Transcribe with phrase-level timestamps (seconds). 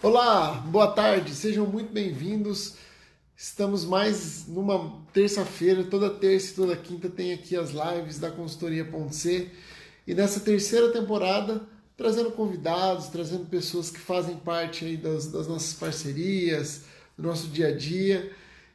[0.00, 2.74] Olá, boa tarde, sejam muito bem-vindos.
[3.36, 9.50] Estamos mais numa terça-feira, toda terça e toda quinta tem aqui as lives da consultoria.c
[10.06, 11.66] e nessa terceira temporada
[11.96, 16.82] trazendo convidados, trazendo pessoas que fazem parte aí das, das nossas parcerias,
[17.16, 18.30] do nosso dia a dia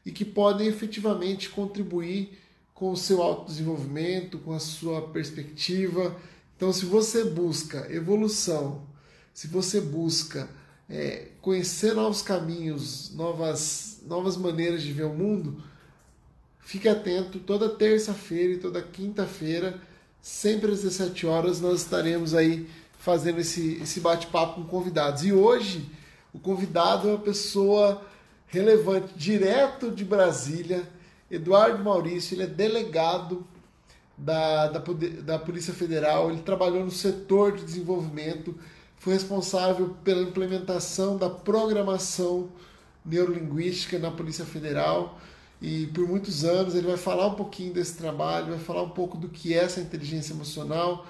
[0.06, 2.38] e que podem efetivamente contribuir
[2.74, 6.20] com o seu autodesenvolvimento, com a sua perspectiva.
[6.58, 8.86] Então, se você busca evolução,
[9.34, 10.50] se você busca
[10.94, 15.58] é, conhecer novos caminhos, novas, novas maneiras de ver o mundo,
[16.60, 17.40] fique atento.
[17.40, 19.82] Toda terça-feira e toda quinta-feira,
[20.22, 25.26] sempre às 17 horas, nós estaremos aí fazendo esse, esse bate-papo com convidados.
[25.26, 25.90] E hoje,
[26.32, 28.06] o convidado é uma pessoa
[28.46, 30.88] relevante, direto de Brasília,
[31.30, 33.48] Eduardo Maurício, ele é delegado
[34.16, 34.84] da, da,
[35.24, 38.56] da Polícia Federal, ele trabalhou no setor de desenvolvimento,
[39.04, 42.48] foi responsável pela implementação da programação
[43.06, 45.20] neurolinguística na Polícia Federal
[45.62, 49.18] e por muitos anos ele vai falar um pouquinho desse trabalho, vai falar um pouco
[49.18, 51.06] do que é essa inteligência emocional.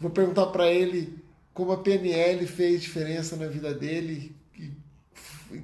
[0.00, 1.22] Vou perguntar para ele
[1.54, 4.72] como a PNL fez diferença na vida dele e,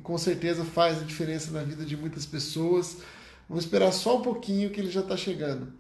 [0.05, 2.99] com certeza faz a diferença na vida de muitas pessoas.
[3.49, 5.73] Vamos esperar só um pouquinho que ele já está chegando.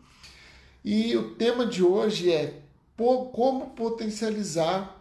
[0.84, 2.60] E o tema de hoje é
[2.96, 5.00] como potencializar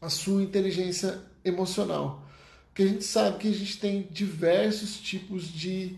[0.00, 2.26] a sua inteligência emocional.
[2.68, 5.96] Porque a gente sabe que a gente tem diversos tipos de,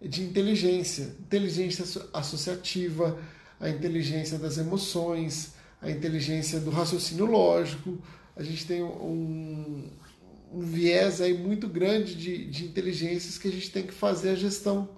[0.00, 3.18] de inteligência: inteligência associativa,
[3.60, 7.98] a inteligência das emoções, a inteligência do raciocínio lógico.
[8.34, 9.90] A gente tem um,
[10.52, 14.34] um viés aí muito grande de, de inteligências que a gente tem que fazer a
[14.34, 14.96] gestão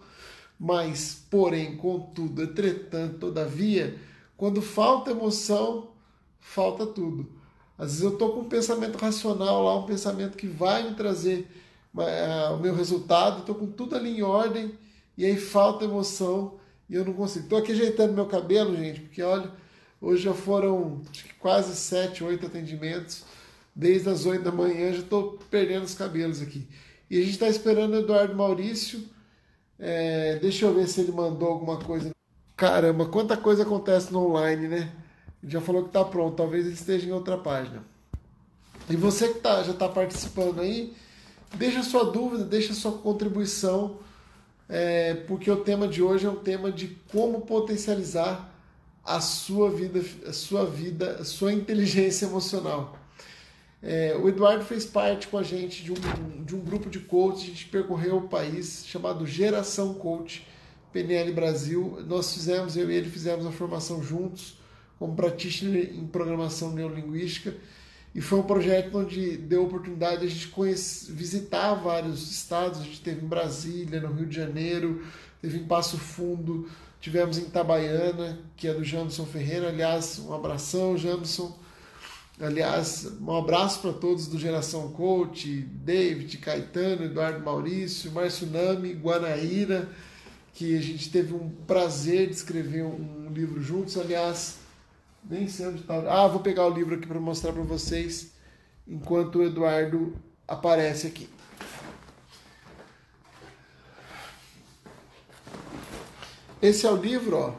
[0.59, 3.97] mas, porém, contudo, entretanto, todavia,
[4.37, 5.93] quando falta emoção,
[6.41, 7.31] falta tudo.
[7.79, 11.49] Às vezes eu estou com um pensamento racional lá, um pensamento que vai me trazer
[11.95, 14.73] uh, o meu resultado, estou com tudo ali em ordem,
[15.17, 16.59] e aí falta emoção
[16.91, 17.45] e eu não consigo.
[17.45, 19.51] Estou aqui ajeitando meu cabelo, gente, porque olha,
[20.01, 21.03] hoje já foram
[21.39, 23.25] quase sete, oito atendimentos.
[23.75, 26.67] Desde as oito da manhã já estou perdendo os cabelos aqui.
[27.09, 29.09] E a gente está esperando o Eduardo Maurício
[29.79, 32.11] é, deixa eu ver se ele mandou alguma coisa.
[32.57, 34.93] Caramba, quanta coisa acontece no online, né?
[35.47, 37.83] Já falou que está pronto, talvez ele esteja em outra página.
[38.91, 40.95] E você que tá, já está participando aí,
[41.55, 43.99] deixa sua dúvida, deixa sua contribuição,
[44.69, 48.53] é, porque o tema de hoje é um tema de como potencializar
[49.05, 52.99] a sua vida, a sua vida, a sua inteligência emocional.
[53.83, 57.43] É, o Eduardo fez parte com a gente de um, de um grupo de coaches,
[57.43, 60.47] a gente percorreu o país chamado Geração Coach
[60.93, 62.05] PNL Brasil.
[62.07, 64.58] Nós fizemos, eu e ele fizemos a formação juntos
[64.99, 67.55] como practitioner em programação neurolinguística
[68.15, 72.81] e foi um projeto onde deu oportunidade a gente conhecer, visitar vários estados.
[72.81, 75.05] A gente teve em Brasília, no Rio de Janeiro,
[75.41, 76.69] teve em Passo Fundo,
[77.01, 79.69] tivemos em Itabaiana, que é do Janderson Ferreira.
[79.69, 81.57] Aliás, um abração, Janderson
[82.41, 89.89] Aliás, um abraço para todos do Geração Coach, David, Caetano, Eduardo Maurício, Márcio Nami, Guanaíra,
[90.55, 93.99] que a gente teve um prazer de escrever um livro juntos.
[93.99, 94.59] Aliás,
[95.29, 95.97] nem sei onde está.
[96.11, 98.33] Ah, vou pegar o livro aqui para mostrar para vocês
[98.87, 100.17] enquanto o Eduardo
[100.47, 101.29] aparece aqui.
[106.61, 107.55] Esse é o livro, ó.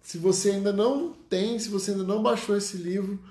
[0.00, 3.22] Se você ainda não tem, se você ainda não baixou esse livro,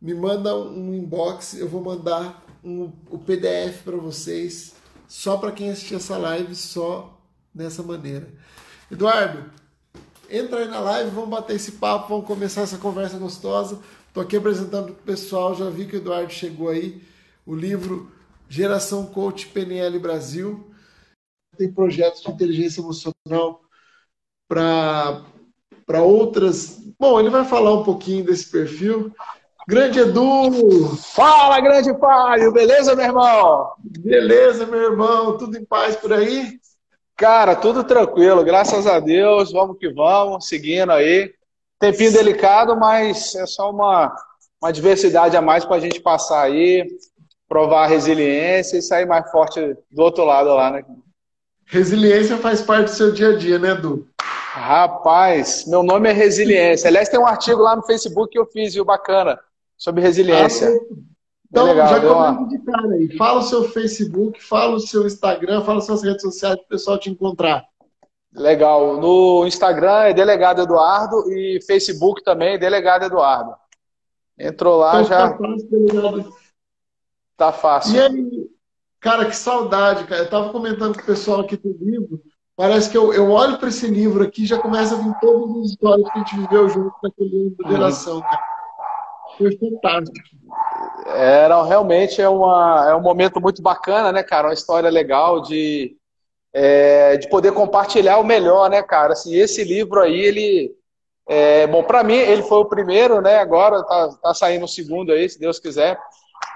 [0.00, 4.74] me manda um inbox, eu vou mandar um, o PDF para vocês,
[5.08, 7.20] só para quem assistir essa live, só
[7.52, 8.28] dessa maneira.
[8.90, 9.50] Eduardo,
[10.30, 13.80] entra aí na live, vamos bater esse papo, vamos começar essa conversa gostosa.
[14.08, 17.02] Estou aqui apresentando para o pessoal, já vi que o Eduardo chegou aí,
[17.44, 18.10] o livro
[18.48, 20.70] Geração Coach PNL Brasil.
[21.56, 23.60] Tem projetos de inteligência emocional
[24.48, 25.22] para
[26.02, 26.78] outras.
[26.98, 29.14] Bom, ele vai falar um pouquinho desse perfil,
[29.68, 30.96] Grande Edu!
[30.96, 32.52] Fala, grande Fábio!
[32.52, 33.72] Beleza, meu irmão?
[33.82, 35.36] Beleza, meu irmão.
[35.36, 36.60] Tudo em paz por aí?
[37.16, 39.50] Cara, tudo tranquilo, graças a Deus.
[39.50, 41.32] Vamos que vamos, seguindo aí.
[41.78, 44.14] Tempinho delicado, mas é só uma,
[44.62, 46.86] uma diversidade a mais para a gente passar aí,
[47.48, 50.84] provar a resiliência e sair mais forte do outro lado lá, né?
[51.64, 54.06] Resiliência faz parte do seu dia a dia, né, Edu?
[54.20, 56.88] Rapaz, meu nome é Resiliência.
[56.88, 58.84] Aliás, tem um artigo lá no Facebook que eu fiz, viu?
[58.84, 59.38] Bacana
[59.76, 60.68] sobre resiliência.
[60.68, 60.94] Ah,
[61.56, 63.16] então, legal, já começa de cara aí.
[63.16, 66.98] Fala o seu Facebook, fala o seu Instagram, fala suas redes sociais para o pessoal
[66.98, 67.64] te encontrar.
[68.34, 69.00] Legal.
[69.00, 73.54] No Instagram é Delegado Eduardo e Facebook também é Delegado Eduardo.
[74.38, 75.32] Entrou lá então, já.
[75.32, 76.30] Tá
[77.36, 77.94] Tá fácil.
[77.94, 78.50] E aí,
[79.00, 80.22] cara, que saudade, cara.
[80.22, 82.20] Eu tava comentando com o pessoal aqui do livro.
[82.54, 85.56] Parece que eu, eu olho para esse livro aqui e já começa a vir todas
[85.58, 88.55] as histórias que a gente viveu junto naquele livro de geração, cara.
[89.36, 89.58] Foi.
[91.06, 94.48] Era realmente é, uma, é um momento muito bacana, né, cara?
[94.48, 95.96] Uma história legal de,
[96.52, 99.12] é, de poder compartilhar o melhor, né, cara?
[99.12, 100.74] Assim, esse livro aí, ele.
[101.28, 103.38] É, bom, para mim, ele foi o primeiro, né?
[103.38, 105.98] Agora tá, tá saindo o segundo aí, se Deus quiser.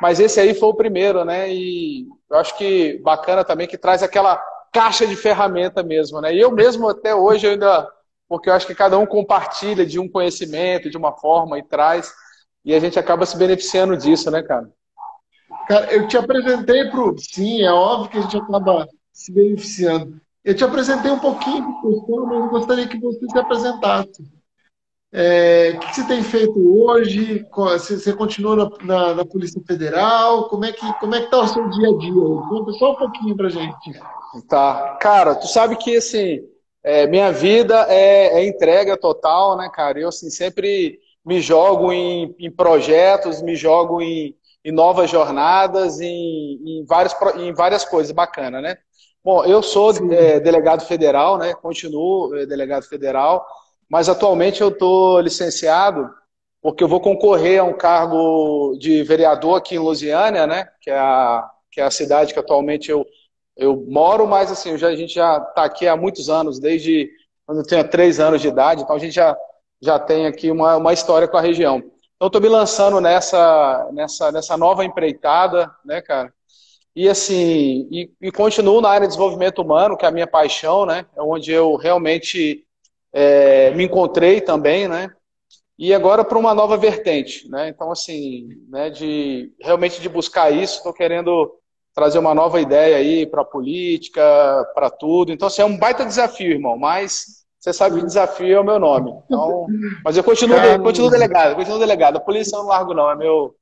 [0.00, 1.52] Mas esse aí foi o primeiro, né?
[1.52, 4.42] E eu acho que bacana também que traz aquela
[4.72, 6.34] caixa de ferramenta mesmo, né?
[6.34, 7.88] E eu mesmo até hoje ainda,
[8.28, 12.12] porque eu acho que cada um compartilha de um conhecimento, de uma forma e traz,
[12.64, 14.70] e a gente acaba se beneficiando disso, né, cara?
[15.66, 17.16] Cara, eu te apresentei pro.
[17.18, 20.20] Sim, é óbvio que a gente acaba se beneficiando.
[20.44, 24.40] Eu te apresentei um pouquinho do pessoal, mas eu gostaria que você se apresentasse.
[25.12, 27.44] É, o que você tem feito hoje?
[27.52, 30.48] Você continua na, na, na, Polícia Federal?
[30.48, 32.12] Como é que como é que está o seu dia a dia?
[32.12, 34.00] Conta só um pouquinho para gente.
[34.48, 36.38] Tá, cara, tu sabe que assim
[36.82, 39.98] é, minha vida é, é, entrega total, né, cara?
[39.98, 44.34] Eu assim sempre me jogo em, em projetos, me jogo em,
[44.64, 48.76] em novas jornadas, em, em, vários, em várias coisas bacanas, né?
[49.22, 51.54] Bom, eu sou é, delegado federal, né?
[51.54, 53.46] Continuo é, delegado federal,
[53.88, 56.10] mas atualmente eu estou licenciado
[56.60, 60.68] porque eu vou concorrer a um cargo de vereador aqui em Lusiânia, né?
[60.80, 63.06] Que é a, que é a cidade que atualmente eu,
[63.56, 67.08] eu moro, mas assim, já, a gente já está aqui há muitos anos, desde
[67.46, 69.36] quando eu tinha três anos de idade, então a gente já,
[69.80, 71.78] já tem aqui uma, uma história com a região.
[72.16, 76.32] Então, estou me lançando nessa, nessa, nessa nova empreitada, né, cara?
[76.94, 80.84] E assim, e, e, continuo na área de desenvolvimento humano, que é a minha paixão,
[80.84, 81.06] né?
[81.16, 82.66] É onde eu realmente
[83.12, 85.10] é, me encontrei também, né?
[85.78, 87.68] E agora para uma nova vertente, né?
[87.68, 91.50] Então, assim, né, de realmente de buscar isso, estou querendo
[91.94, 94.22] trazer uma nova ideia aí para a política,
[94.74, 95.32] para tudo.
[95.32, 98.78] Então, assim, é um baita desafio, irmão, mas você sabe que desafio é o meu
[98.78, 99.12] nome.
[99.26, 99.66] Então,
[100.02, 102.16] mas eu continuo, continuo delegado, continuo delegado.
[102.16, 103.54] A polícia eu não largo, não, é meu,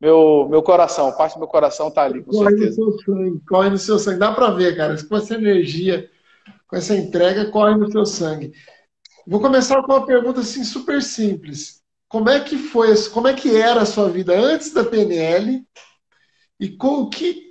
[0.00, 2.80] meu, meu coração, parte do meu coração tá ali, com corre certeza.
[2.80, 6.10] No seu sangue, corre no seu sangue, dá para ver, cara, com essa energia,
[6.66, 8.52] com essa entrega, corre no seu sangue.
[9.24, 11.80] Vou começar com uma pergunta assim super simples.
[12.08, 15.64] Como é que foi, como é que era a sua vida antes da PNL
[16.58, 17.46] e com que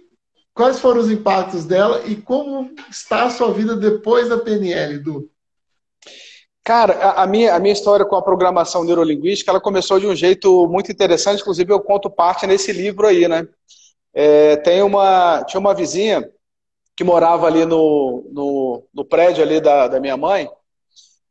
[0.54, 5.30] quais foram os impactos dela e como está a sua vida depois da PNL, Du?
[6.66, 10.68] Cara, a, minha, a minha história com a programação neurolinguística, ela começou de um jeito
[10.68, 13.48] muito interessante, inclusive eu conto parte nesse livro aí, né?
[14.12, 16.28] É, tem uma, tinha uma vizinha
[16.96, 20.50] que morava ali no, no, no prédio ali da, da minha mãe,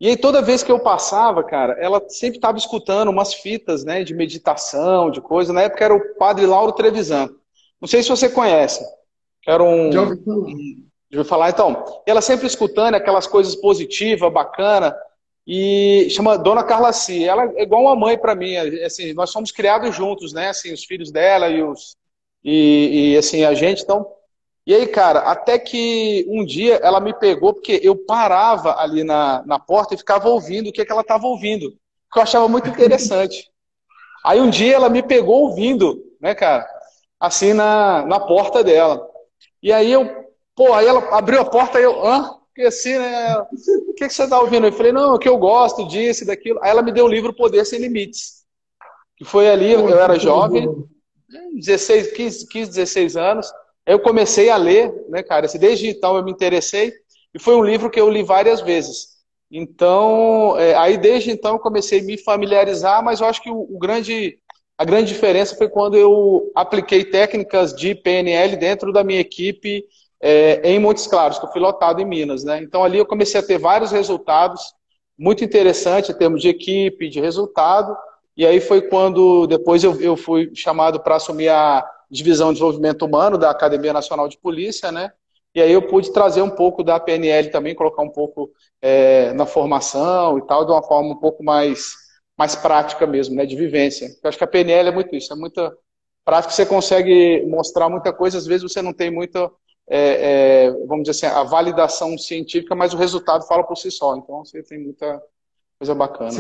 [0.01, 4.05] e aí toda vez que eu passava, cara, ela sempre estava escutando umas fitas, né,
[4.05, 5.53] de meditação, de coisa.
[5.53, 7.29] Na época era o padre Lauro Trevisan.
[7.81, 8.85] Não sei se você conhece.
[9.45, 9.91] Era um.
[9.91, 10.47] Já ouvi falar.
[11.11, 11.85] Já ouvi falar, então.
[12.07, 14.95] Ela sempre escutando aquelas coisas positivas, bacana
[15.47, 17.25] e chama Dona Carla C.
[17.25, 20.85] Ela é igual uma mãe para mim, assim, nós somos criados juntos, né, assim, os
[20.85, 21.97] filhos dela e os
[22.43, 24.07] e, e, assim a gente, então.
[24.67, 29.43] E aí, cara, até que um dia ela me pegou porque eu parava ali na,
[29.47, 31.71] na porta e ficava ouvindo o que, que ela estava ouvindo,
[32.13, 33.51] que eu achava muito interessante.
[34.25, 36.67] Aí um dia ela me pegou ouvindo, né, cara,
[37.21, 39.07] assim na, na porta dela.
[39.63, 41.95] E aí eu, pô, aí ela abriu a porta e eu?
[42.55, 43.37] Porque assim, né?
[43.89, 44.69] O que, que você está ouvindo?
[44.69, 46.61] Eu falei, não, é que eu gosto disso e daquilo.
[46.63, 48.45] Aí ela me deu o livro Poder Sem Limites.
[49.17, 50.69] Que foi ali, eu era jovem,
[51.53, 53.53] 16, 15, 15 16 anos.
[53.85, 55.47] Eu comecei a ler, né, cara?
[55.47, 56.93] Assim, desde então eu me interessei.
[57.35, 59.15] E foi um livro que eu li várias vezes.
[59.51, 63.63] Então, é, aí desde então eu comecei a me familiarizar, mas eu acho que o,
[63.63, 64.39] o grande,
[64.79, 69.85] a grande diferença foi quando eu apliquei técnicas de PNL dentro da minha equipe
[70.27, 72.45] é, em Montes Claros, que eu fui lotado em Minas.
[72.45, 72.63] Né?
[72.63, 74.63] Então ali eu comecei a ter vários resultados,
[75.19, 77.95] muito interessante em termos de equipe, de resultado.
[78.35, 83.05] E aí foi quando depois eu, eu fui chamado para assumir a divisão de desenvolvimento
[83.05, 85.13] humano da Academia Nacional de Polícia, né?
[85.55, 88.51] E aí eu pude trazer um pouco da PNL também, colocar um pouco
[88.81, 91.93] é, na formação e tal, de uma forma um pouco mais,
[92.37, 93.45] mais prática mesmo, né?
[93.45, 94.07] De vivência.
[94.23, 95.71] Eu acho que a PNL é muito isso, é muita
[96.25, 99.51] prática, você consegue mostrar muita coisa, às vezes você não tem muita
[99.87, 104.17] é, é, vamos dizer assim, a validação científica, mas o resultado fala por si só.
[104.17, 105.23] Então você tem muita
[105.79, 106.31] coisa bacana.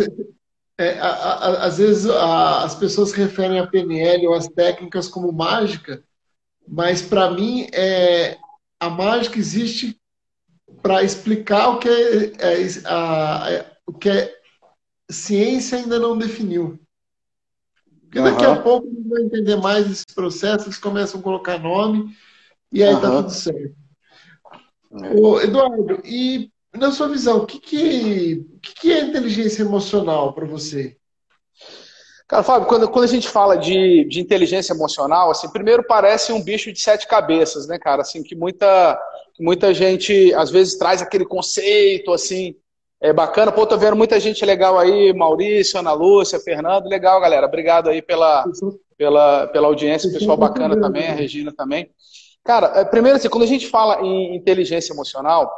[0.78, 5.30] É, a, a, às vezes a, as pessoas referem a PNL ou as técnicas como
[5.30, 6.02] mágica,
[6.66, 8.36] mas para mim é,
[8.80, 10.00] a mágica existe
[10.82, 14.28] para explicar o que é, é a, o que a
[15.10, 16.78] ciência ainda não definiu.
[18.00, 18.52] Porque daqui uhum.
[18.52, 22.14] a pouco eles vão entender mais esse processo, eles começam a colocar nome
[22.74, 23.00] e aí uhum.
[23.00, 23.74] tá tudo certo.
[25.02, 25.14] É.
[25.14, 28.44] Ô, Eduardo, e na sua visão, o que, que,
[28.80, 30.96] que, é inteligência emocional para você?
[32.26, 36.42] Cara, Fábio, quando, quando a gente fala de, de inteligência emocional, assim, primeiro parece um
[36.42, 38.02] bicho de sete cabeças, né, cara?
[38.02, 38.98] Assim, que muita,
[39.38, 42.56] muita gente, às vezes, traz aquele conceito, assim,
[43.00, 43.52] é bacana.
[43.52, 46.88] Pô, tô vendo muita gente legal aí, Maurício, Ana Lúcia, Fernando.
[46.88, 47.46] Legal, galera.
[47.46, 48.44] Obrigado aí pela,
[48.96, 51.90] pela, pela audiência, pessoal bacana também, a Regina também.
[52.44, 55.50] Cara, é, primeiro assim, quando a gente fala em inteligência emocional,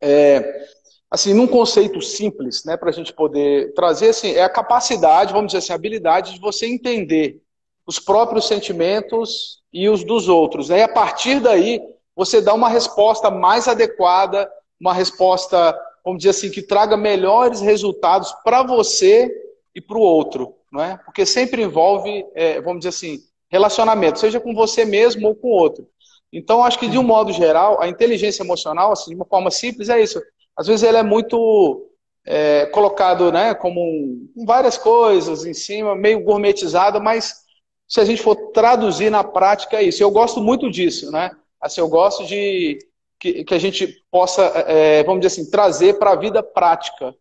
[0.00, 0.66] é,
[1.10, 5.48] assim, num conceito simples, né, para a gente poder trazer, assim, é a capacidade, vamos
[5.48, 7.40] dizer assim, a habilidade de você entender
[7.86, 10.70] os próprios sentimentos e os dos outros.
[10.70, 10.78] Né?
[10.78, 11.80] E a partir daí,
[12.16, 18.32] você dá uma resposta mais adequada, uma resposta vamos dizer assim, que traga melhores resultados
[18.44, 19.28] para você
[19.74, 20.96] e para o outro, não é?
[21.04, 23.18] Porque sempre envolve, é, vamos dizer assim,
[23.48, 25.88] relacionamento, seja com você mesmo ou com o outro.
[26.32, 29.88] Então, acho que de um modo geral, a inteligência emocional, assim, de uma forma simples,
[29.88, 30.20] é isso.
[30.56, 31.90] Às vezes ele é muito
[32.24, 37.46] é, colocado, né, como um, várias coisas em cima, meio gourmetizado, mas
[37.88, 40.02] se a gente for traduzir na prática é isso.
[40.02, 41.30] Eu gosto muito disso, né?
[41.60, 42.78] Assim, eu gosto de
[43.18, 47.14] que, que a gente possa, é, vamos dizer assim, trazer para a vida prática.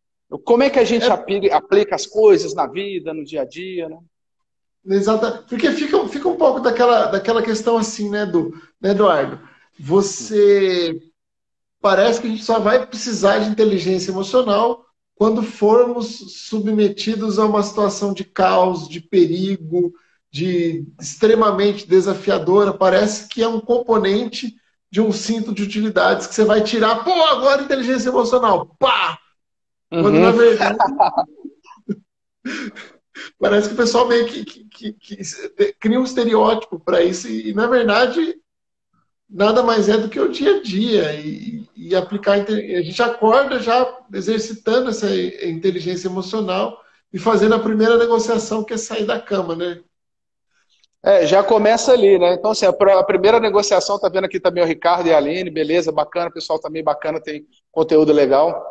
[0.43, 1.11] Como é que a gente é...
[1.11, 3.97] aplica, aplica, as coisas na vida, no dia a dia, né?
[4.87, 8.51] Exato, porque fica, fica um pouco daquela, daquela questão assim, né, do,
[8.81, 9.39] né, Eduardo?
[9.79, 10.99] Você
[11.79, 17.61] parece que a gente só vai precisar de inteligência emocional quando formos submetidos a uma
[17.61, 19.93] situação de caos, de perigo,
[20.31, 22.73] de extremamente desafiadora.
[22.73, 24.55] Parece que é um componente
[24.91, 29.19] de um cinto de utilidades que você vai tirar, pô, agora inteligência emocional, pá!
[29.91, 30.01] Uhum.
[30.01, 30.77] Quando na verdade.
[33.39, 37.53] parece que o pessoal meio que, que, que, que cria um estereótipo para isso, e,
[37.53, 38.35] na verdade
[39.29, 42.33] nada mais é do que o dia a dia e, e aplicar.
[42.33, 45.07] A gente acorda já exercitando essa
[45.43, 46.79] inteligência emocional
[47.11, 49.81] e fazendo a primeira negociação que é sair da cama, né?
[51.03, 52.33] É, já começa ali, né?
[52.33, 55.91] Então, assim, a, primeira negociação, tá vendo aqui também o Ricardo e a Aline, beleza,
[55.91, 58.67] bacana, o pessoal também bacana, tem conteúdo legal.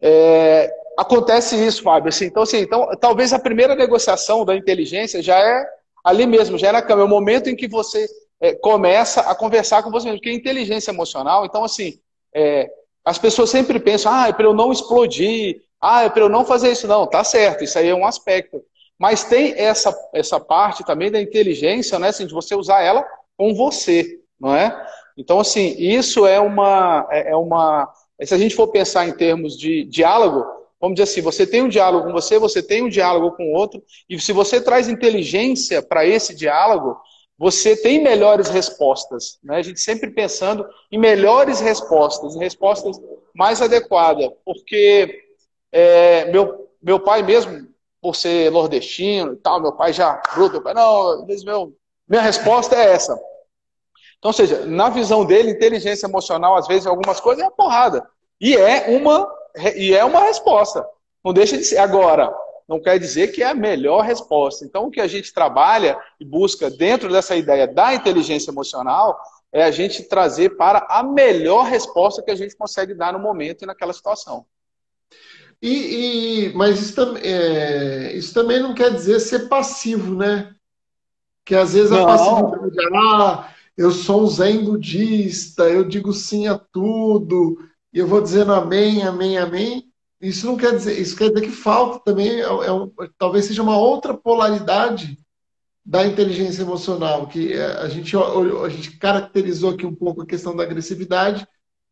[0.00, 2.08] É, acontece isso, Fábio.
[2.08, 5.64] Assim, então, assim, então, talvez a primeira negociação da inteligência já é
[6.04, 8.06] ali mesmo, já é na cama, é o momento em que você
[8.40, 12.00] é, começa a conversar com você mesmo, porque inteligência emocional, então, assim,
[12.34, 12.68] é,
[13.04, 16.44] as pessoas sempre pensam, ah, é para eu não explodir, ah, é para eu não
[16.44, 16.88] fazer isso.
[16.88, 18.60] Não, tá certo, isso aí é um aspecto.
[18.98, 23.54] Mas tem essa, essa parte também da inteligência, né, assim, de você usar ela com
[23.54, 24.86] você, não é?
[25.16, 27.88] Então, assim, isso é uma, é, é uma.
[28.22, 31.68] Se a gente for pensar em termos de diálogo, vamos dizer assim, você tem um
[31.68, 35.82] diálogo com você, você tem um diálogo com o outro, e se você traz inteligência
[35.82, 36.96] para esse diálogo,
[37.38, 39.38] você tem melhores respostas.
[39.42, 39.56] Né?
[39.56, 42.96] A gente sempre pensando em melhores respostas, em respostas
[43.34, 45.22] mais adequadas, porque
[45.70, 47.68] é, meu, meu pai mesmo,
[48.00, 51.74] por ser nordestino e tal, meu pai já bruto, meu pai, não, meu,
[52.08, 53.18] minha resposta é essa.
[54.18, 58.04] Então, ou seja, na visão dele, inteligência emocional, às vezes, algumas coisas, é porrada.
[58.40, 59.28] E é uma,
[59.76, 60.86] e é uma resposta.
[61.24, 61.78] Não deixa de ser.
[61.78, 62.32] Agora,
[62.68, 64.64] não quer dizer que é a melhor resposta.
[64.64, 69.18] Então, o que a gente trabalha e busca dentro dessa ideia da inteligência emocional
[69.50, 73.62] é a gente trazer para a melhor resposta que a gente consegue dar no momento
[73.62, 74.44] e naquela situação.
[75.60, 80.54] E, e mas isso, é, isso, também não quer dizer ser passivo, né?
[81.44, 86.58] Que às vezes a passividade, ah, eu sou um zen budista, eu digo sim a
[86.58, 87.58] tudo,
[87.92, 89.84] e eu vou dizendo amém, amém, amém.
[90.20, 93.62] Isso não quer dizer, isso quer dizer que falta também, é, é um, talvez seja
[93.62, 95.18] uma outra polaridade
[95.84, 100.54] da inteligência emocional, que é, a gente, a gente caracterizou aqui um pouco a questão
[100.54, 101.46] da agressividade,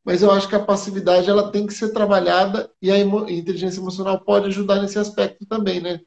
[0.05, 4.21] mas eu acho que a passividade ela tem que ser trabalhada e a inteligência emocional
[4.21, 6.01] pode ajudar nesse aspecto também, né?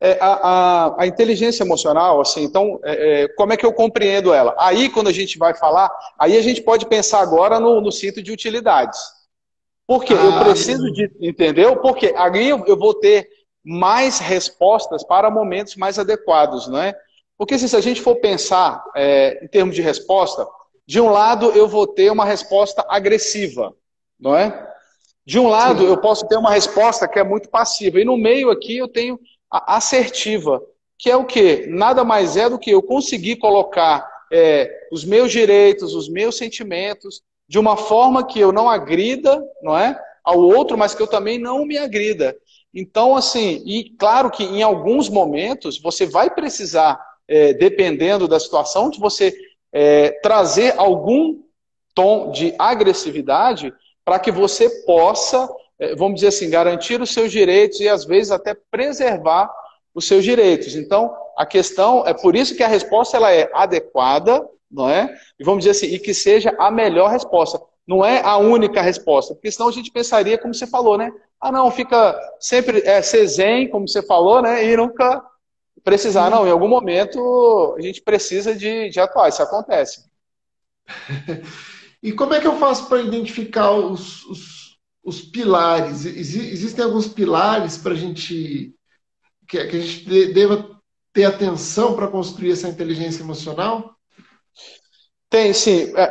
[0.00, 4.32] É, a, a, a, inteligência emocional, assim, então, é, é, como é que eu compreendo
[4.32, 4.54] ela?
[4.58, 8.22] Aí, quando a gente vai falar, aí a gente pode pensar agora no, no cinto
[8.22, 8.98] de utilidades.
[9.86, 11.76] Porque ah, eu preciso de, entendeu?
[11.76, 13.28] Porque aí eu, eu, vou ter
[13.64, 16.94] mais respostas para momentos mais adequados, não é?
[17.36, 20.46] Porque se, se a gente for pensar é, em termos de resposta,
[20.86, 23.74] de um lado, eu vou ter uma resposta agressiva,
[24.18, 24.68] não é?
[25.26, 25.86] De um lado, Sim.
[25.86, 28.00] eu posso ter uma resposta que é muito passiva.
[28.00, 29.18] E no meio aqui, eu tenho
[29.50, 30.62] assertiva,
[30.98, 31.66] que é o quê?
[31.68, 37.22] Nada mais é do que eu conseguir colocar é, os meus direitos, os meus sentimentos,
[37.48, 40.00] de uma forma que eu não agrida, não é?
[40.22, 42.36] Ao outro, mas que eu também não me agrida.
[42.72, 48.88] Então, assim, e claro que em alguns momentos você vai precisar, é, dependendo da situação,
[48.88, 49.34] de você
[49.72, 51.40] é, trazer algum
[51.94, 53.72] tom de agressividade
[54.04, 55.48] para que você possa,
[55.96, 59.50] vamos dizer assim, garantir os seus direitos e às vezes até preservar
[59.94, 60.76] os seus direitos.
[60.76, 65.14] Então, a questão é por isso que a resposta ela é adequada, não é?
[65.38, 67.60] E vamos dizer assim, e que seja a melhor resposta.
[67.86, 71.10] Não é a única resposta, porque senão a gente pensaria, como você falou, né?
[71.40, 74.64] Ah, não, fica sempre é, ser zen, como você falou, né?
[74.64, 75.24] E nunca
[75.82, 76.30] precisar.
[76.30, 80.04] Não, em algum momento a gente precisa de, de atuar, isso acontece.
[82.02, 84.59] e como é que eu faço para identificar os, os,
[85.02, 86.04] os pilares?
[86.04, 88.74] existem alguns pilares para a gente
[89.48, 90.80] que, a gente deva
[91.12, 93.94] ter atenção para construir essa inteligência emocional?
[95.28, 95.92] Tem, sim.
[95.96, 96.08] É,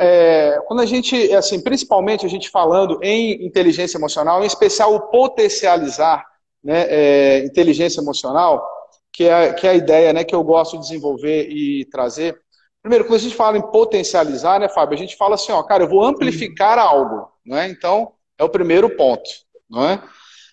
[0.55, 5.09] é, quando a gente, assim, principalmente a gente falando em inteligência emocional, em especial o
[5.09, 6.25] potencializar
[6.63, 8.65] né, é, inteligência emocional,
[9.11, 12.39] que é, que é a ideia né, que eu gosto de desenvolver e trazer.
[12.81, 15.83] Primeiro, quando a gente fala em potencializar, né, Fábio, a gente fala assim, ó, cara,
[15.83, 17.67] eu vou amplificar algo, não é?
[17.67, 19.29] Então, é o primeiro ponto,
[19.69, 20.01] não é?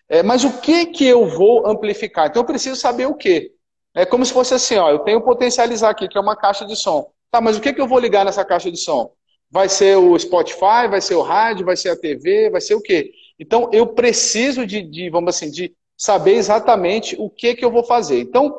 [0.09, 0.23] é?
[0.23, 2.27] Mas o que que eu vou amplificar?
[2.27, 3.53] Então, eu preciso saber o quê?
[3.95, 6.77] É como se fosse assim, ó, eu tenho potencializar aqui, que é uma caixa de
[6.77, 7.11] som.
[7.31, 9.11] Tá, mas o que, que eu vou ligar nessa caixa de som?
[9.51, 12.83] Vai ser o Spotify, vai ser o rádio, vai ser a TV, vai ser o
[12.83, 13.13] quê?
[13.39, 17.85] Então, eu preciso de, de vamos assim, de saber exatamente o que, que eu vou
[17.85, 18.21] fazer.
[18.21, 18.55] Então,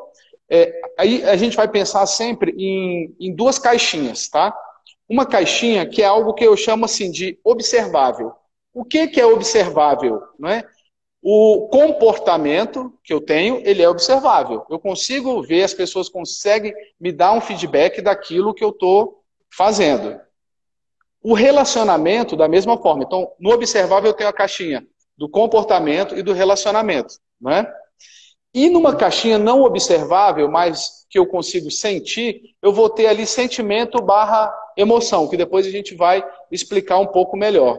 [0.50, 4.56] é, aí a gente vai pensar sempre em, em duas caixinhas, tá?
[5.08, 8.32] Uma caixinha que é algo que eu chamo assim de observável.
[8.78, 10.22] O que, que é observável?
[10.38, 10.62] Não é?
[11.20, 14.64] O comportamento que eu tenho, ele é observável.
[14.70, 20.20] Eu consigo ver, as pessoas conseguem me dar um feedback daquilo que eu estou fazendo.
[21.20, 23.02] O relacionamento, da mesma forma.
[23.02, 27.14] Então, no observável eu tenho a caixinha do comportamento e do relacionamento.
[27.40, 27.66] Né?
[28.54, 34.00] E numa caixinha não observável, mas que eu consigo sentir, eu vou ter ali sentimento
[34.00, 37.76] barra emoção, que depois a gente vai explicar um pouco melhor.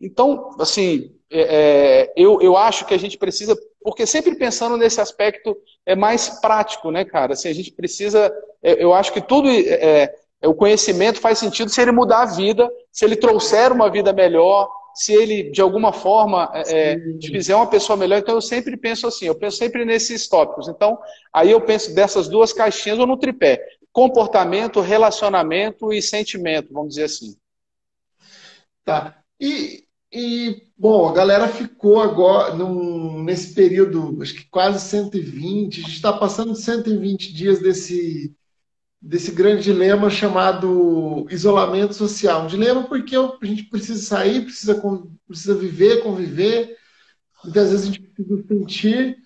[0.00, 5.00] Então, assim, é, é, eu, eu acho que a gente precisa, porque sempre pensando nesse
[5.00, 7.34] aspecto é mais prático, né, cara?
[7.34, 8.32] Assim, a gente precisa,
[8.62, 12.34] é, eu acho que tudo, é, é, o conhecimento faz sentido se ele mudar a
[12.34, 17.66] vida, se ele trouxer uma vida melhor, se ele, de alguma forma, é, fizer uma
[17.68, 18.18] pessoa melhor.
[18.18, 20.66] Então, eu sempre penso assim, eu penso sempre nesses tópicos.
[20.66, 20.98] Então,
[21.32, 23.64] aí eu penso dessas duas caixinhas ou no tripé.
[23.92, 27.36] Comportamento, relacionamento e sentimento, vamos dizer assim.
[28.84, 29.22] Tá.
[29.38, 35.82] E, e, bom, a galera ficou agora num, nesse período, acho que quase 120, a
[35.82, 38.34] gente está passando 120 dias desse,
[39.00, 42.44] desse grande dilema chamado isolamento social.
[42.44, 44.82] Um dilema porque a gente precisa sair, precisa,
[45.28, 46.76] precisa viver, conviver,
[47.44, 49.16] muitas vezes a gente precisa sentir,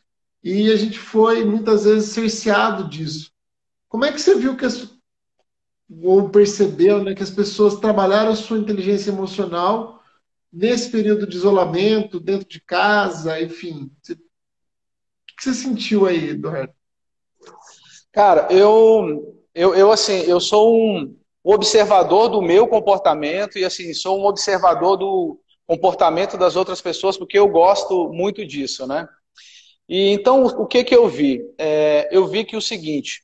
[0.42, 3.33] e a gente foi muitas vezes cerceado disso.
[3.88, 4.94] Como é que você viu que as,
[6.03, 10.04] ou percebeu né, que as pessoas trabalharam a sua inteligência emocional
[10.55, 13.90] nesse período de isolamento, dentro de casa, enfim.
[14.01, 14.17] Você, o
[15.37, 16.73] que você sentiu aí, Eduardo?
[18.12, 24.21] Cara, eu, eu, eu assim, eu sou um observador do meu comportamento e assim, sou
[24.21, 29.09] um observador do comportamento das outras pessoas, porque eu gosto muito disso, né?
[29.88, 31.43] E então, o que que eu vi?
[31.59, 33.23] É, eu vi que o seguinte,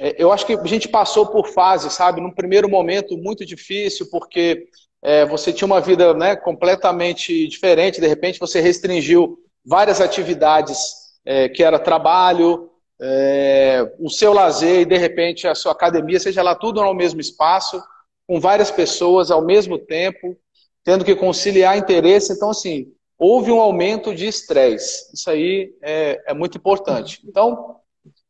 [0.00, 2.20] é, eu acho que a gente passou por fases, sabe?
[2.20, 4.66] Num primeiro momento muito difícil, porque
[5.04, 10.78] é, você tinha uma vida né, completamente diferente, de repente você restringiu várias atividades
[11.26, 16.42] é, que era trabalho, é, o seu lazer e de repente a sua academia, seja
[16.42, 17.82] lá tudo no mesmo espaço,
[18.26, 20.38] com várias pessoas ao mesmo tempo,
[20.82, 22.32] tendo que conciliar interesse.
[22.32, 22.86] Então, assim,
[23.18, 25.12] houve um aumento de estresse.
[25.12, 27.20] Isso aí é, é muito importante.
[27.26, 27.76] Então,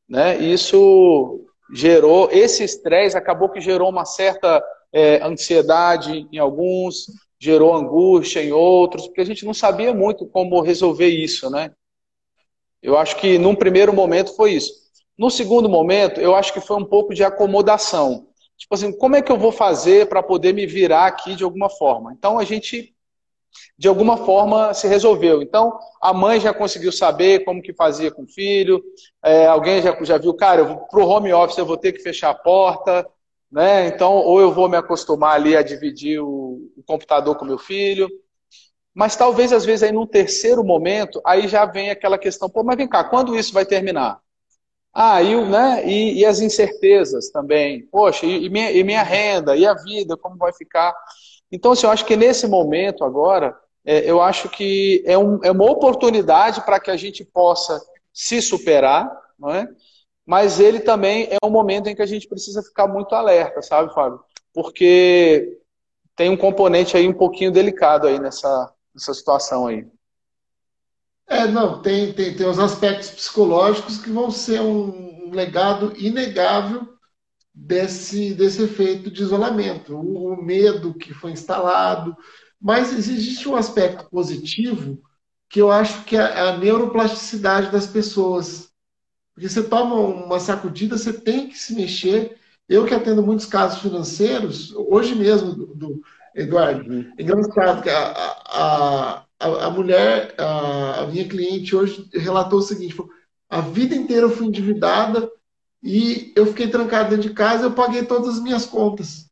[0.09, 4.61] né, isso gerou, esse estresse acabou que gerou uma certa
[4.94, 10.61] é, ansiedade em alguns, gerou angústia em outros, porque a gente não sabia muito como
[10.61, 11.72] resolver isso, né?
[12.80, 14.72] Eu acho que num primeiro momento foi isso.
[15.18, 18.28] No segundo momento, eu acho que foi um pouco de acomodação.
[18.57, 21.68] Tipo assim, como é que eu vou fazer para poder me virar aqui de alguma
[21.68, 22.12] forma?
[22.12, 22.94] Então a gente,
[23.76, 25.42] de alguma forma, se resolveu.
[25.42, 28.83] Então a mãe já conseguiu saber como que fazia com o filho,
[29.24, 32.30] é, alguém já, já viu, cara, para o home office eu vou ter que fechar
[32.30, 33.04] a porta,
[33.55, 33.87] né?
[33.87, 38.11] Então, ou eu vou me acostumar ali a dividir o, o computador com meu filho.
[38.93, 42.77] Mas talvez, às vezes, aí num terceiro momento, aí já vem aquela questão, pô, mas
[42.77, 44.19] vem cá, quando isso vai terminar?
[44.93, 47.87] Ah, e, né, e, e as incertezas também.
[47.87, 50.93] Poxa, e, e, minha, e minha renda, e a vida, como vai ficar?
[51.53, 55.53] Então, assim, eu acho que nesse momento agora, é, eu acho que é, um, é
[55.53, 57.81] uma oportunidade para que a gente possa
[58.12, 59.69] se superar, não é?
[60.27, 63.93] Mas ele também é um momento em que a gente precisa ficar muito alerta, sabe,
[63.93, 64.21] Fábio?
[64.53, 65.61] Porque
[66.17, 69.87] tem um componente aí um pouquinho delicado aí nessa, nessa situação aí.
[71.27, 76.89] É, não, tem, tem, tem os aspectos psicológicos que vão ser um, legado inegável
[77.53, 82.17] desse, desse efeito de isolamento, o, o, medo que foi instalado.
[82.61, 85.01] Mas existe um aspecto positivo
[85.49, 88.71] que eu acho que é a neuroplasticidade das pessoas.
[89.35, 92.38] Porque você toma uma sacudida, você tem que se mexer.
[92.68, 96.03] Eu que atendo muitos casos financeiros, hoje mesmo, do, do
[96.35, 97.12] Eduardo, uhum.
[97.18, 98.12] é engraçado que a,
[98.47, 103.12] a, a, a mulher, a, a, minha cliente hoje relatou o seguinte: falou,
[103.51, 105.31] a vida inteira eu fui endividada
[105.83, 109.29] e eu fiquei trancado dentro de casa, eu paguei todas as minhas contas.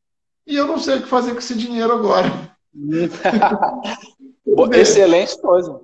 [0.47, 2.29] E eu não sei o que fazer com esse dinheiro agora.
[4.75, 5.81] Excelente coisa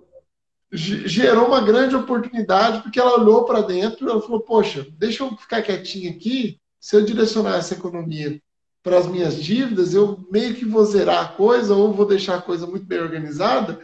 [0.70, 5.36] gerou uma grande oportunidade, porque ela olhou para dentro e ela falou: Poxa, deixa eu
[5.36, 6.60] ficar quietinha aqui.
[6.78, 8.40] Se eu direcionar essa economia
[8.82, 12.42] para as minhas dívidas, eu meio que vou zerar a coisa ou vou deixar a
[12.42, 13.80] coisa muito bem organizada.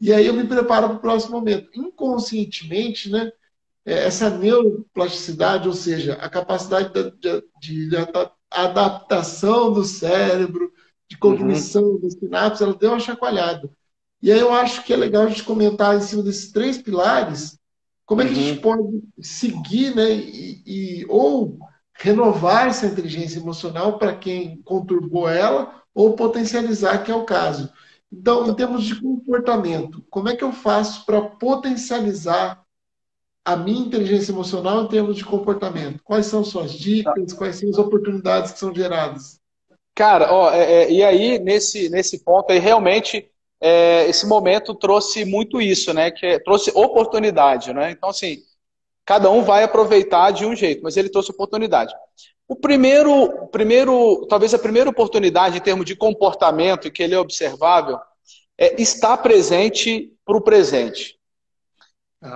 [0.00, 1.70] E aí eu me preparo para o próximo momento.
[1.74, 3.30] Inconscientemente, né,
[3.84, 7.10] é, essa neuroplasticidade, ou seja, a capacidade de,
[7.60, 7.96] de, de
[8.50, 10.72] adaptação do cérebro,
[11.08, 12.00] de cognição uhum.
[12.00, 13.70] dos sinapses, ela deu uma chacoalhada.
[14.22, 17.58] E aí eu acho que é legal a gente comentar em cima desses três pilares
[18.12, 18.60] como é que a gente uhum.
[18.60, 21.58] pode seguir, né, e, e ou
[21.94, 27.72] renovar essa inteligência emocional para quem conturbou ela, ou potencializar, que é o caso.
[28.12, 32.62] Então, em termos de comportamento, como é que eu faço para potencializar
[33.44, 36.02] a minha inteligência emocional em termos de comportamento?
[36.04, 37.32] Quais são suas dicas?
[37.32, 39.40] Quais são as oportunidades que são geradas?
[39.94, 43.31] Cara, ó, é, é, e aí, nesse, nesse ponto aí, realmente
[43.62, 46.10] é, esse momento trouxe muito isso, né?
[46.10, 47.92] Que é, trouxe oportunidade, né?
[47.92, 48.38] Então, assim,
[49.06, 51.94] cada um vai aproveitar de um jeito, mas ele trouxe oportunidade.
[52.48, 57.98] O primeiro, primeiro, talvez a primeira oportunidade em termos de comportamento que ele é observável
[58.58, 61.16] é estar presente para o presente.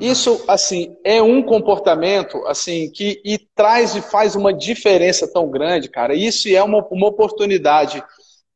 [0.01, 5.89] Isso, assim, é um comportamento, assim, que e traz e faz uma diferença tão grande,
[5.89, 6.13] cara.
[6.15, 8.03] Isso é uma, uma oportunidade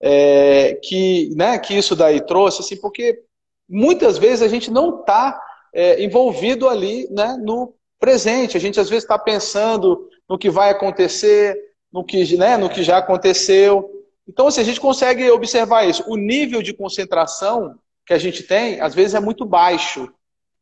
[0.00, 3.22] é, que, né, que isso daí trouxe, assim, porque
[3.68, 5.40] muitas vezes a gente não está
[5.72, 8.56] é, envolvido ali né, no presente.
[8.56, 11.56] A gente às vezes está pensando no que vai acontecer,
[11.92, 13.88] no que, né, no que já aconteceu.
[14.26, 16.04] Então, assim, a gente consegue observar isso.
[16.08, 20.08] O nível de concentração que a gente tem, às vezes, é muito baixo.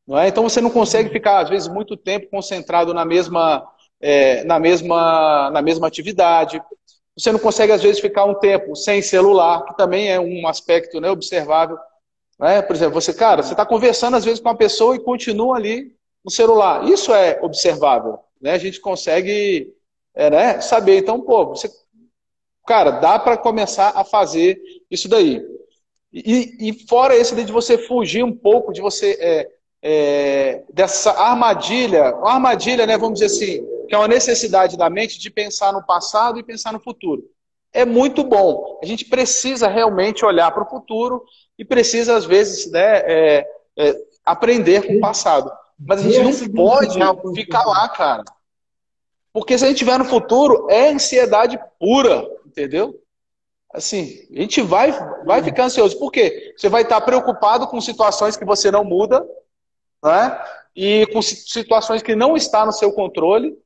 [0.06, 0.28] Não é?
[0.28, 3.66] Então, você não consegue ficar, às vezes, muito tempo concentrado na mesma,
[4.00, 6.60] é, na mesma, na mesma atividade.
[7.18, 11.00] Você não consegue, às vezes, ficar um tempo sem celular, que também é um aspecto
[11.00, 11.76] né, observável.
[12.38, 12.62] Né?
[12.62, 15.96] Por exemplo, você, cara, você está conversando, às vezes, com uma pessoa e continua ali
[16.24, 16.84] no celular.
[16.88, 18.20] Isso é observável.
[18.40, 18.52] Né?
[18.52, 19.74] A gente consegue
[20.14, 20.98] é, né, saber.
[20.98, 21.68] Então, pô, você,
[22.64, 25.42] cara, dá para começar a fazer isso daí.
[26.12, 29.48] E, e, fora esse de você fugir um pouco, de você é,
[29.82, 35.30] é, dessa armadilha, armadilha, né, vamos dizer assim, que é uma necessidade da mente de
[35.30, 37.24] pensar no passado e pensar no futuro.
[37.72, 38.78] É muito bom.
[38.82, 41.24] A gente precisa realmente olhar para o futuro
[41.58, 43.46] e precisa, às vezes, né, é,
[43.76, 45.50] é, aprender com o passado.
[45.78, 46.98] Mas a gente não pode
[47.34, 48.24] ficar lá, cara.
[49.32, 52.94] Porque se a gente estiver no futuro, é ansiedade pura, entendeu?
[53.72, 54.92] Assim, a gente vai,
[55.24, 55.98] vai ficar ansioso.
[55.98, 56.54] Por quê?
[56.56, 59.24] Você vai estar preocupado com situações que você não muda,
[60.02, 60.38] né?
[60.80, 63.58] e com situações que não está no seu controle,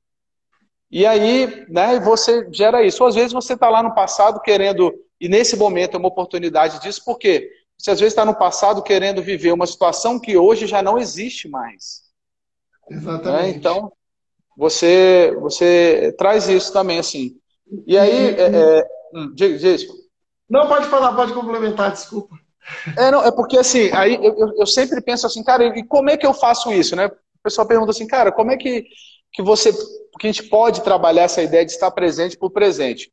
[0.92, 3.02] e aí, né, você gera isso.
[3.02, 6.80] Ou às vezes você está lá no passado querendo, e nesse momento é uma oportunidade
[6.80, 10.82] disso, porque você às vezes está no passado querendo viver uma situação que hoje já
[10.82, 12.02] não existe mais.
[12.90, 13.42] Exatamente.
[13.42, 13.48] Né?
[13.56, 13.90] Então,
[14.56, 17.36] você, você traz isso também, assim.
[17.86, 19.86] E aí, é, é, hum, diz,
[20.48, 22.36] Não, pode falar, pode complementar, desculpa.
[22.96, 26.16] É, não, é porque assim, aí eu, eu sempre penso assim, cara, e como é
[26.16, 27.06] que eu faço isso, né?
[27.06, 28.86] O pessoal pergunta assim, cara, como é que,
[29.32, 29.72] que você
[30.18, 33.10] que a gente pode trabalhar essa ideia de estar presente por presente.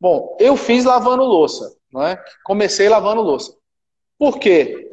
[0.00, 2.22] Bom, eu fiz lavando louça, não é?
[2.44, 3.54] Comecei lavando louça.
[4.18, 4.90] Por quê?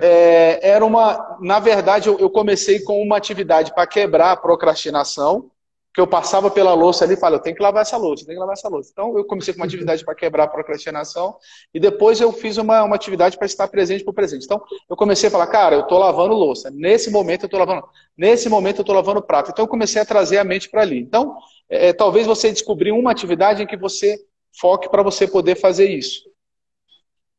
[0.00, 5.50] É, era uma, na verdade, eu, eu comecei com uma atividade para quebrar a procrastinação,
[5.94, 8.36] que eu passava pela louça ali e falava, eu tenho que lavar essa louça, tenho
[8.36, 8.90] que lavar essa louça.
[8.92, 11.36] Então, eu comecei com uma atividade para quebrar a procrastinação
[11.72, 14.44] e depois eu fiz uma, uma atividade para estar presente para o presente.
[14.44, 16.68] Então, eu comecei a falar, cara, eu estou lavando louça.
[16.68, 17.86] Nesse momento eu estou lavando,
[18.18, 19.52] nesse momento eu estou lavando prato.
[19.52, 20.98] Então, eu comecei a trazer a mente para ali.
[20.98, 21.36] Então,
[21.68, 24.18] é, talvez você descobrir uma atividade em que você
[24.60, 26.24] foque para você poder fazer isso.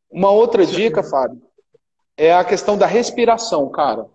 [0.10, 1.42] Uma outra dica, Fábio,
[2.16, 4.06] é a questão da respiração, cara.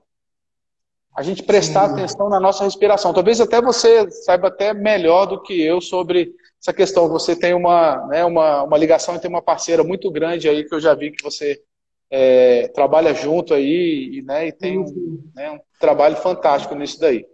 [1.14, 1.94] A gente prestar Sim.
[1.94, 3.12] atenção na nossa respiração.
[3.12, 7.08] Talvez até você saiba até melhor do que eu sobre essa questão.
[7.08, 10.74] Você tem uma, né, uma, uma ligação e tem uma parceira muito grande aí que
[10.74, 11.60] eu já vi que você
[12.10, 17.26] é, trabalha junto aí e, né, e tem um, né, um trabalho fantástico nisso daí.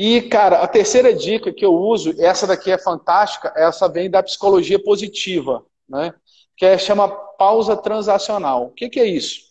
[0.00, 4.22] E, cara, a terceira dica que eu uso, essa daqui é fantástica, essa vem da
[4.22, 6.14] psicologia positiva, né?
[6.56, 8.66] Que é, chama pausa transacional.
[8.66, 9.47] O que, que é isso?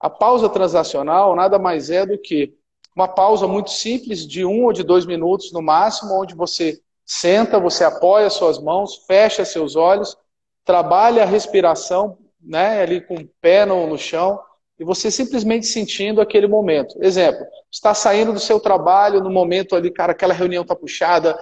[0.00, 2.54] A pausa transacional nada mais é do que
[2.94, 7.58] uma pausa muito simples de um ou de dois minutos no máximo, onde você senta,
[7.60, 10.16] você apoia suas mãos, fecha seus olhos,
[10.64, 14.38] trabalha a respiração, né, ali com o pé no, no chão,
[14.78, 16.96] e você simplesmente sentindo aquele momento.
[17.02, 21.38] Exemplo, está saindo do seu trabalho no momento ali, cara, aquela reunião tá puxada,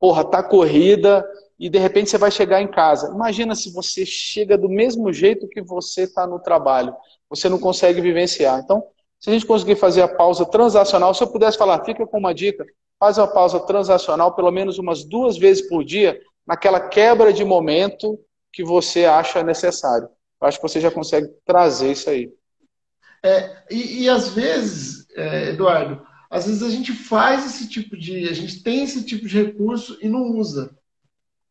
[0.00, 1.24] porra, tá corrida,
[1.58, 3.12] e de repente você vai chegar em casa.
[3.14, 6.94] Imagina se você chega do mesmo jeito que você está no trabalho.
[7.32, 8.60] Você não consegue vivenciar.
[8.60, 8.82] Então,
[9.18, 12.34] se a gente conseguir fazer a pausa transacional, se eu pudesse falar, fica com uma
[12.34, 12.66] dica,
[12.98, 18.18] faz uma pausa transacional pelo menos umas duas vezes por dia, naquela quebra de momento
[18.52, 20.08] que você acha necessário.
[20.40, 22.30] Eu acho que você já consegue trazer isso aí.
[23.22, 28.28] É, e, e às vezes, é, Eduardo, às vezes a gente faz esse tipo de.
[28.28, 30.76] A gente tem esse tipo de recurso e não usa.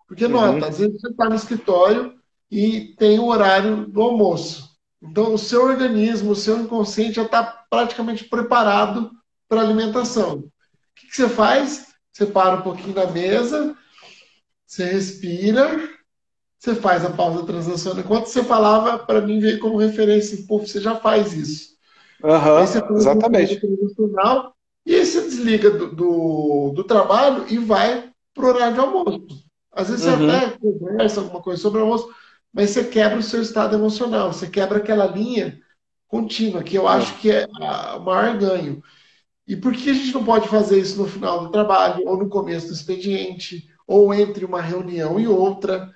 [0.07, 0.31] Porque, uhum.
[0.31, 2.13] nota, às vezes você está no escritório
[2.49, 4.70] e tem o horário do almoço.
[5.01, 9.11] Então, o seu organismo, o seu inconsciente já está praticamente preparado
[9.49, 10.35] para a alimentação.
[10.35, 10.51] O
[10.95, 11.87] que, que você faz?
[12.13, 13.75] Você para um pouquinho na mesa,
[14.65, 15.89] você respira,
[16.59, 18.03] você faz a pausa transacional.
[18.03, 21.71] Enquanto você falava, para mim veio como referência, pô, você já faz isso.
[22.23, 23.59] Uhum, aí você exatamente.
[23.59, 28.79] Transacional, e aí você desliga do, do, do trabalho e vai para o horário de
[28.79, 29.45] almoço.
[29.71, 30.17] Às vezes uhum.
[30.17, 32.09] você até conversa alguma coisa sobre almoço,
[32.53, 35.59] mas você quebra o seu estado emocional, você quebra aquela linha
[36.07, 37.47] contínua, que eu acho que é
[37.97, 38.83] o maior ganho.
[39.47, 42.29] E por que a gente não pode fazer isso no final do trabalho, ou no
[42.29, 45.93] começo do expediente, ou entre uma reunião e outra?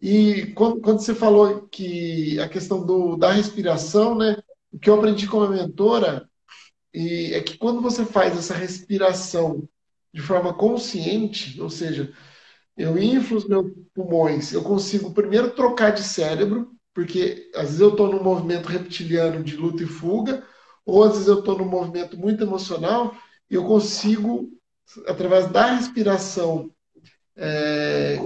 [0.00, 4.36] E quando, quando você falou que a questão do, da respiração, né?
[4.72, 6.28] O que eu aprendi com a mentora
[6.92, 9.68] e é que quando você faz essa respiração
[10.12, 12.12] de forma consciente, ou seja,
[12.78, 17.90] eu inflo os meus pulmões, eu consigo primeiro trocar de cérebro, porque às vezes eu
[17.90, 20.44] estou num movimento reptiliano de luta e fuga,
[20.86, 23.14] ou às vezes eu estou num movimento muito emocional,
[23.50, 24.48] e eu consigo,
[25.06, 26.70] através da respiração
[27.36, 28.18] é,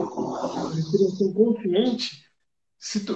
[0.75, 2.23] respiração consciente,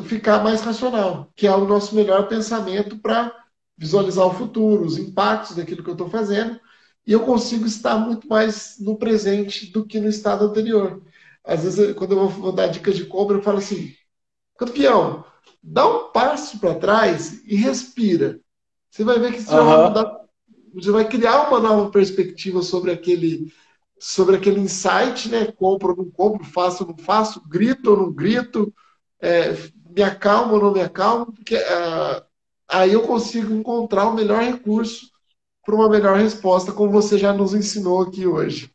[0.05, 3.33] ficar mais racional, que é o nosso melhor pensamento para
[3.77, 6.59] visualizar o futuro, os impactos daquilo que eu estou fazendo,
[7.07, 11.03] e eu consigo estar muito mais no presente do que no estado anterior.
[11.47, 13.95] Às vezes, quando eu vou dar dicas de compra, eu falo assim:
[14.59, 15.25] campeão,
[15.63, 18.41] dá um passo para trás e respira.
[18.91, 19.93] Você vai ver que você, uhum.
[19.93, 20.05] vai,
[20.75, 23.53] você vai criar uma nova perspectiva sobre aquele
[23.99, 25.47] sobre aquele insight, né?
[25.53, 28.73] Compro ou não compro, faço ou não faço, grito ou não grito,
[29.21, 29.55] é,
[29.89, 32.23] me acalmo ou não me acalmo, porque é,
[32.69, 35.16] aí eu consigo encontrar o melhor recurso
[35.67, 38.71] para uma melhor resposta, como você já nos ensinou aqui hoje.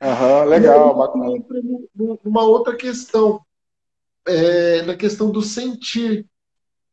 [0.00, 1.44] Uhum, legal, bacana.
[2.24, 3.40] Uma outra questão,
[4.24, 6.24] é, na questão do sentir.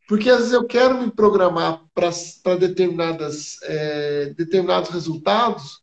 [0.08, 5.81] Porque às vezes eu quero me programar para determinadas, é, determinados resultados,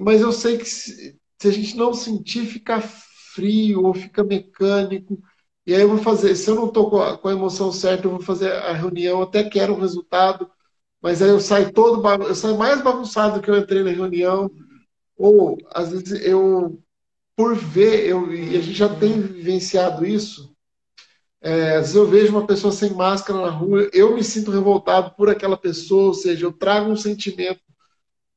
[0.00, 5.18] mas eu sei que se, se a gente não sentir, fica frio ou fica mecânico.
[5.66, 8.12] E aí eu vou fazer, se eu não estou com, com, a emoção certa, eu
[8.12, 10.50] vou fazer a reunião, até quero o resultado,
[11.00, 14.50] mas aí eu saio todo, eu saio mais bagunçado do que eu entrei na reunião.
[15.16, 16.80] Ou, às vezes, eu,
[17.36, 20.54] por ver, eu, e a gente já tem vivenciado isso,
[21.40, 25.14] é, às vezes eu vejo uma pessoa sem máscara na rua, eu me sinto revoltado
[25.16, 27.60] por aquela pessoa, ou seja, eu trago um sentimento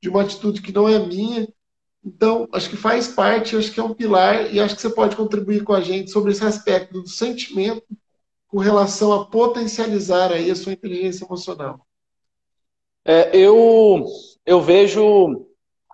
[0.02, 1.48] de uma atitude que não é minha.
[2.04, 5.16] Então, acho que faz parte, acho que é um pilar, e acho que você pode
[5.16, 7.84] contribuir com a gente sobre esse aspecto do sentimento
[8.48, 11.88] com relação a potencializar aí a sua inteligência emocional.
[13.06, 14.06] É, eu,
[14.46, 15.48] eu vejo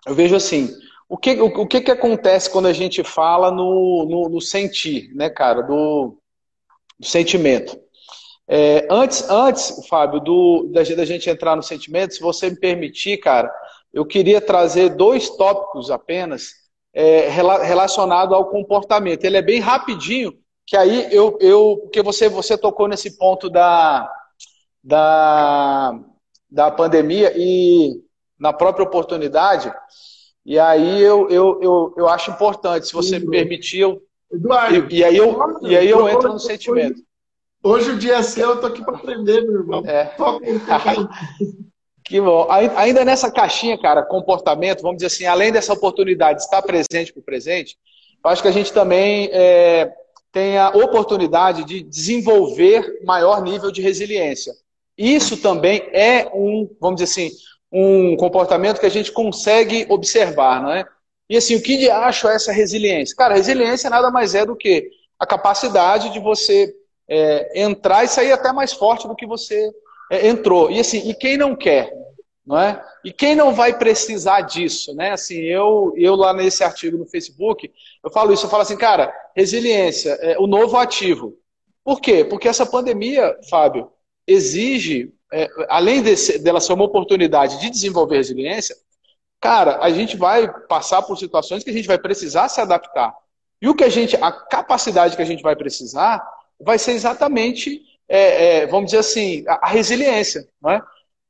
[0.07, 0.73] eu vejo assim,
[1.09, 5.13] o que, o, o, que, que acontece quando a gente fala no, no, no sentir,
[5.13, 6.17] né, cara, do,
[6.97, 7.77] do sentimento?
[8.47, 13.17] É, antes, antes, Fábio, do, da, da gente entrar no sentimento, se você me permitir,
[13.17, 13.53] cara,
[13.93, 16.51] eu queria trazer dois tópicos apenas
[16.93, 19.25] é, relacionado ao comportamento.
[19.25, 20.33] Ele é bem rapidinho,
[20.65, 24.09] que aí eu, eu porque você, você tocou nesse ponto da,
[24.81, 25.99] da,
[26.49, 28.01] da pandemia e
[28.39, 29.71] na própria oportunidade,
[30.45, 34.99] e aí eu, eu, eu, eu acho importante, se você me permitir, eu, Eduardo, e,
[34.99, 37.01] e aí eu, e aí eu entro no sentimento.
[37.63, 39.83] Hoje o dia é seu, eu tô aqui para aprender, meu irmão.
[39.85, 40.15] É.
[42.03, 42.47] que bom.
[42.49, 47.19] Ainda nessa caixinha, cara, comportamento, vamos dizer assim, além dessa oportunidade de estar presente para
[47.19, 47.77] o presente,
[48.23, 49.91] eu acho que a gente também é,
[50.31, 54.53] tem a oportunidade de desenvolver maior nível de resiliência.
[54.97, 57.35] Isso também é um, vamos dizer assim,
[57.71, 60.85] um comportamento que a gente consegue observar, não é?
[61.29, 63.15] E assim, o que de acho é essa resiliência?
[63.15, 66.73] Cara, resiliência nada mais é do que a capacidade de você
[67.07, 69.69] é, entrar e sair até mais forte do que você
[70.11, 70.71] é, entrou.
[70.71, 71.91] E assim, e quem não quer?
[72.45, 72.81] Não é?
[73.03, 75.11] E quem não vai precisar disso, né?
[75.11, 77.69] Assim, eu, eu lá nesse artigo no Facebook,
[78.01, 81.33] eu falo isso, eu falo assim, cara, resiliência é o novo ativo.
[81.83, 82.23] Por quê?
[82.23, 83.91] Porque essa pandemia, Fábio,
[84.27, 88.75] exige, é, além desse, dela ser uma oportunidade de desenvolver resiliência,
[89.39, 93.13] cara, a gente vai passar por situações que a gente vai precisar se adaptar.
[93.61, 96.23] E o que a gente, a capacidade que a gente vai precisar
[96.59, 100.81] vai ser exatamente, é, é, vamos dizer assim, a, a resiliência, não é?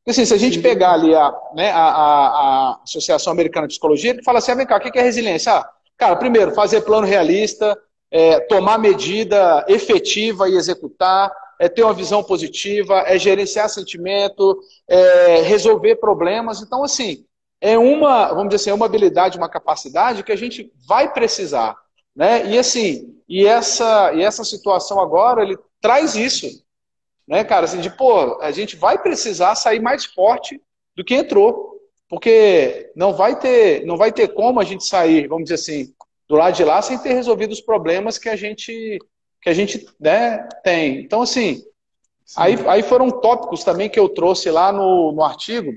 [0.08, 4.12] Assim, se a gente pegar ali a, né, a, a, a Associação Americana de Psicologia,
[4.12, 5.52] ele fala assim, ah, vem cá, o que é resiliência?
[5.52, 7.78] Ah, cara, primeiro, fazer plano realista,
[8.10, 15.42] é, tomar medida efetiva e executar, é ter uma visão positiva, é gerenciar sentimento, é
[15.42, 16.62] resolver problemas.
[16.62, 17.26] Então, assim,
[17.60, 21.76] é uma, vamos dizer assim, é uma habilidade, uma capacidade que a gente vai precisar.
[22.16, 22.48] Né?
[22.48, 26.48] E assim, e essa, e essa situação agora, ele traz isso.
[27.28, 27.66] Né, cara?
[27.66, 30.62] Assim, de, pô, a gente vai precisar sair mais forte
[30.96, 31.78] do que entrou.
[32.10, 35.94] Porque não vai ter, não vai ter como a gente sair, vamos dizer assim,
[36.28, 38.98] do lado de lá sem ter resolvido os problemas que a gente
[39.42, 41.02] que a gente né, tem.
[41.02, 41.62] Então, assim,
[42.36, 45.72] aí, aí foram tópicos também que eu trouxe lá no, no artigo,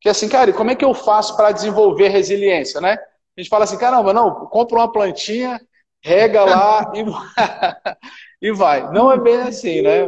[0.00, 2.98] que assim, cara, como é que eu faço para desenvolver resiliência, né?
[3.36, 5.60] A gente fala assim, caramba, não, compra uma plantinha,
[6.02, 7.04] rega lá e,
[8.48, 8.90] e vai.
[8.92, 10.06] Não é bem assim, né?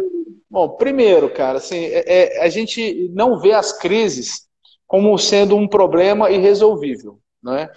[0.48, 4.48] Bom, primeiro, cara, assim, é, é, a gente não vê as crises
[4.86, 7.70] como sendo um problema irresolvível, né?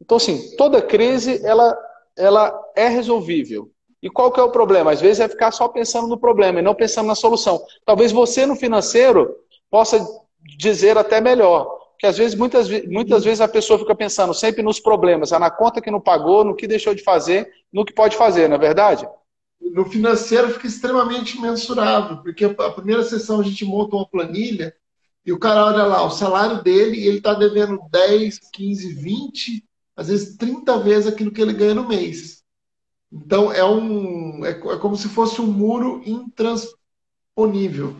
[0.00, 1.76] Então, assim, toda crise, ela,
[2.16, 3.70] ela é resolvível.
[4.02, 4.92] E qual que é o problema?
[4.92, 7.60] Às vezes é ficar só pensando no problema e não pensando na solução.
[7.84, 9.34] Talvez você no financeiro
[9.70, 10.06] possa
[10.56, 11.78] dizer até melhor.
[11.98, 15.50] Que às vezes, muitas, muitas vezes a pessoa fica pensando sempre nos problemas, é na
[15.50, 18.58] conta que não pagou, no que deixou de fazer, no que pode fazer, não é
[18.58, 19.08] verdade?
[19.60, 24.72] No financeiro fica extremamente mensurável, porque a primeira sessão a gente monta uma planilha
[25.26, 29.64] e o cara olha lá o salário dele ele está devendo 10, 15, 20,
[29.96, 32.37] às vezes 30 vezes aquilo que ele ganha no mês.
[33.10, 37.96] Então é um é, é como se fosse um muro intransponível.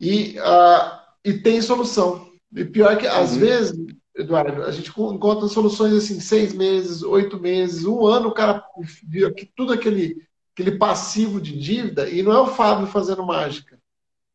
[0.00, 2.30] E, uh, e tem solução.
[2.54, 3.38] E pior que, às uhum.
[3.38, 3.78] vezes,
[4.16, 8.64] Eduardo, a gente encontra soluções assim, seis meses, oito meses, um ano, o cara
[9.06, 10.16] viu tudo aquele,
[10.52, 13.78] aquele passivo de dívida, e não é o Fábio fazendo mágica,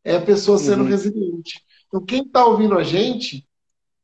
[0.03, 0.89] é a pessoa sendo uhum.
[0.89, 1.61] resiliente.
[1.87, 3.45] Então, quem está ouvindo a gente,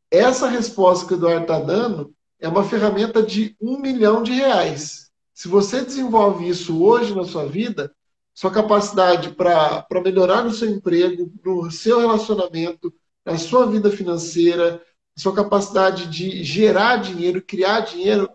[0.10, 5.11] essa resposta que o Eduardo está dando é uma ferramenta de um milhão de reais.
[5.42, 7.92] Se você desenvolve isso hoje na sua vida,
[8.32, 12.94] sua capacidade para melhorar no seu emprego, no seu relacionamento,
[13.26, 14.80] na sua vida financeira,
[15.18, 18.30] sua capacidade de gerar dinheiro, criar dinheiro,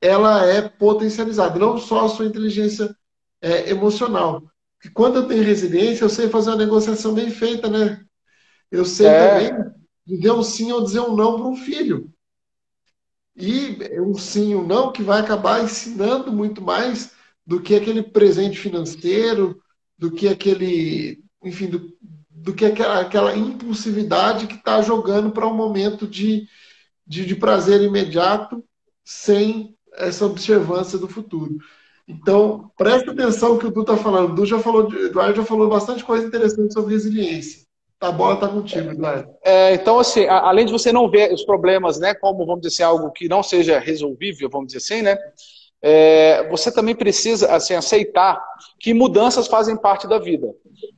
[0.00, 2.96] ela é potencializada, não só a sua inteligência
[3.42, 4.42] é, emocional.
[4.78, 8.02] Porque quando eu tenho resiliência, eu sei fazer uma negociação bem feita, né?
[8.70, 9.28] Eu sei é.
[9.50, 9.74] também
[10.06, 12.10] dizer um sim ou dizer um não para um filho.
[13.36, 17.12] E um sim ou um não que vai acabar ensinando muito mais
[17.46, 19.60] do que aquele presente financeiro,
[19.98, 21.92] do que aquele, enfim, do,
[22.30, 26.48] do que aquela, aquela impulsividade que está jogando para um momento de,
[27.06, 28.64] de, de, prazer imediato
[29.04, 31.56] sem essa observância do futuro.
[32.08, 34.40] Então, presta atenção que o Du está falando.
[34.40, 37.65] O já falou, o Eduardo já falou bastante coisa interessante sobre resiliência.
[38.00, 39.30] A bola está contigo, Eduardo.
[39.42, 42.82] É, então, assim, além de você não ver os problemas, né, como, vamos dizer assim,
[42.82, 45.16] algo que não seja resolvível, vamos dizer assim, né,
[45.80, 48.42] é, você também precisa, assim, aceitar
[48.78, 50.46] que mudanças fazem parte da vida.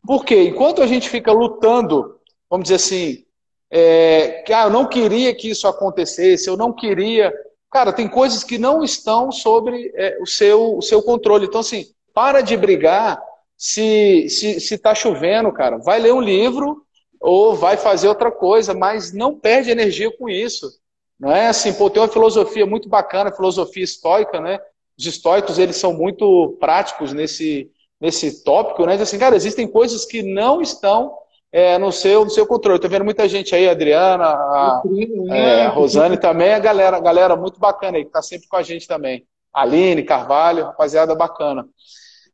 [0.06, 0.44] Por quê?
[0.44, 2.18] Enquanto a gente fica lutando,
[2.50, 3.24] vamos dizer assim,
[3.70, 7.32] é, que ah, eu não queria que isso acontecesse, eu não queria...
[7.70, 11.46] Cara, tem coisas que não estão sobre é, o, seu, o seu controle.
[11.46, 11.84] Então, assim,
[12.14, 13.22] para de brigar
[13.58, 15.76] se se, se tá chovendo, cara.
[15.76, 16.86] Vai ler um livro
[17.20, 20.70] ou vai fazer outra coisa, mas não perde energia com isso.
[21.18, 24.60] Não é assim, pô, tem uma filosofia muito bacana, filosofia estoica, né?
[24.96, 28.94] Os estoicos, eles são muito práticos nesse, nesse tópico, né?
[28.94, 31.16] Assim, cara, existem coisas que não estão
[31.50, 32.78] é, no, seu, no seu controle.
[32.78, 34.82] Tô vendo muita gente aí, a Adriana, a,
[35.30, 38.56] é, a Rosane também, a galera, a galera muito bacana aí, que tá sempre com
[38.56, 39.26] a gente também.
[39.52, 41.66] Aline, Carvalho, rapaziada bacana.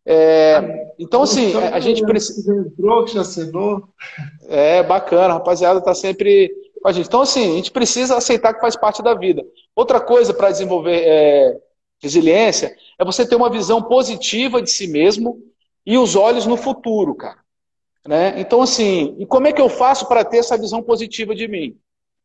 [0.06, 2.54] É, então, assim, a gente precisa.
[2.54, 3.88] Entrou, que já assinou.
[4.48, 6.50] É, bacana, rapaziada, tá sempre
[6.82, 7.06] com a gente.
[7.06, 9.42] Então, assim, a gente precisa aceitar que faz parte da vida.
[9.74, 11.58] Outra coisa para desenvolver é,
[12.00, 15.42] resiliência é você ter uma visão positiva de si mesmo
[15.86, 17.38] e os olhos no futuro, cara.
[18.06, 18.38] Né?
[18.38, 21.78] Então, assim, e como é que eu faço para ter essa visão positiva de mim?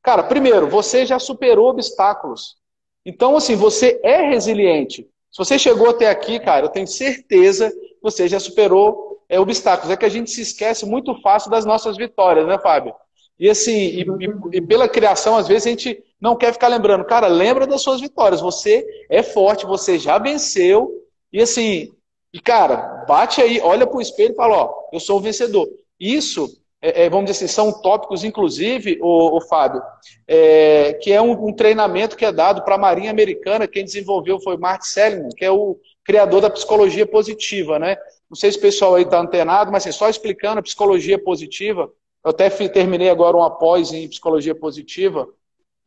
[0.04, 2.58] Cara, primeiro, você já superou obstáculos.
[3.06, 5.10] Então, assim, você é resiliente.
[5.32, 9.92] Se você chegou até aqui, cara, eu tenho certeza que você já superou é, obstáculos.
[9.92, 12.94] É que a gente se esquece muito fácil das nossas vitórias, né, Fábio?
[13.40, 17.06] E assim, e, e, e, pela criação, às vezes a gente não quer ficar lembrando.
[17.06, 18.42] Cara, lembra das suas vitórias.
[18.42, 20.92] Você é forte, você já venceu.
[21.32, 21.90] E assim,
[22.34, 25.70] e cara, bate aí, olha para o espelho e fala: Ó, eu sou o vencedor.
[26.00, 29.82] Isso é, é, vamos dizer assim, são tópicos, inclusive, o, o Fábio,
[30.28, 34.40] é, que é um, um, treinamento que é dado para a Marinha Americana, quem desenvolveu
[34.40, 37.98] foi Mark Seligman, que é o criador da psicologia positiva, né?
[38.30, 41.92] Não sei se o pessoal aí está antenado, mas assim, só explicando a psicologia positiva,
[42.24, 45.28] eu até terminei agora um após em psicologia positiva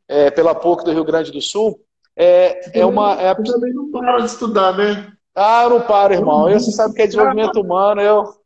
[0.09, 1.81] é, pela PUC do Rio Grande do Sul.
[2.15, 3.15] É, é uma.
[3.21, 3.35] É a...
[3.35, 5.11] também não para de estudar, né?
[5.35, 6.49] Ah, não paro, irmão.
[6.49, 8.42] Eu, você sabe que é desenvolvimento humano, eu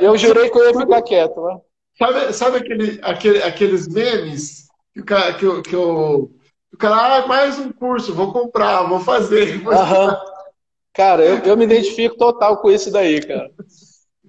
[0.00, 1.58] eu jurei que eu ia ficar quieto, né?
[1.98, 6.30] Sabe, sabe aquele, aquele, aqueles memes que o cara, que, que o,
[6.72, 9.58] o cara, ah, mais um curso, vou comprar, vou fazer.
[9.62, 9.72] Vou.
[10.92, 13.50] Cara, eu, eu me identifico total com isso daí, cara.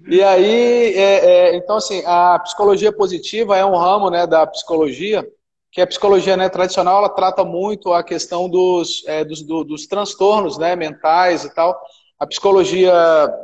[0.08, 5.26] E aí, é, é, então assim, a psicologia positiva é um ramo né, da psicologia,
[5.72, 9.86] que a psicologia né, tradicional, ela trata muito a questão dos, é, dos, do, dos
[9.86, 11.80] transtornos né, mentais e tal,
[12.18, 12.92] a psicologia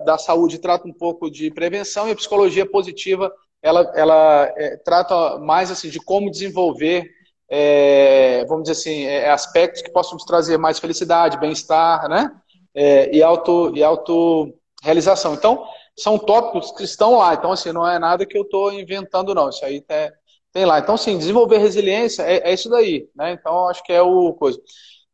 [0.05, 5.39] da saúde trata um pouco de prevenção e a psicologia positiva ela, ela é, trata
[5.39, 7.09] mais assim de como desenvolver,
[7.49, 12.31] é, vamos dizer assim, é, aspectos que possam nos trazer mais felicidade, bem-estar, né?
[12.75, 14.53] É, e auto e auto
[14.83, 15.35] realização.
[15.35, 15.65] Então
[15.97, 17.35] são tópicos que estão lá.
[17.35, 19.49] Então assim não é nada que eu estou inventando não.
[19.49, 20.11] Isso aí tem,
[20.53, 20.81] tem lá.
[20.81, 23.33] Então sim, desenvolver resiliência é, é isso daí, né?
[23.33, 24.59] Então acho que é o coisa.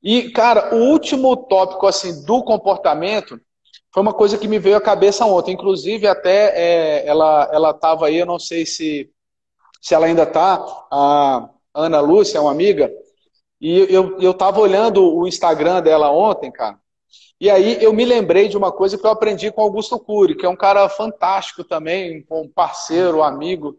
[0.02, 3.38] E cara, o último tópico assim do comportamento
[3.92, 5.52] foi uma coisa que me veio à cabeça ontem.
[5.52, 9.10] Inclusive, até é, ela ela estava aí, eu não sei se,
[9.80, 12.90] se ela ainda está, a Ana Lúcia, uma amiga,
[13.60, 16.78] e eu estava olhando o Instagram dela ontem, cara,
[17.40, 20.44] e aí eu me lembrei de uma coisa que eu aprendi com Augusto Cury, que
[20.44, 23.76] é um cara fantástico também, um parceiro, amigo,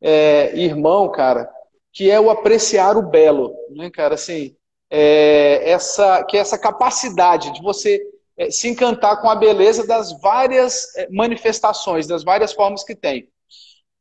[0.00, 1.50] é, irmão, cara,
[1.92, 4.56] que é o apreciar o belo, né, cara, assim,
[4.90, 8.00] é, essa, que é essa capacidade de você
[8.36, 13.28] é, se encantar com a beleza das várias é, manifestações, das várias formas que tem.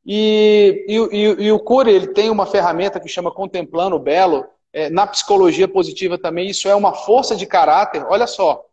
[0.05, 4.45] E, e, e, e o Cury ele tem uma ferramenta que chama Contemplando o Belo,
[4.73, 8.65] é, na psicologia positiva também, isso é uma força de caráter, olha só,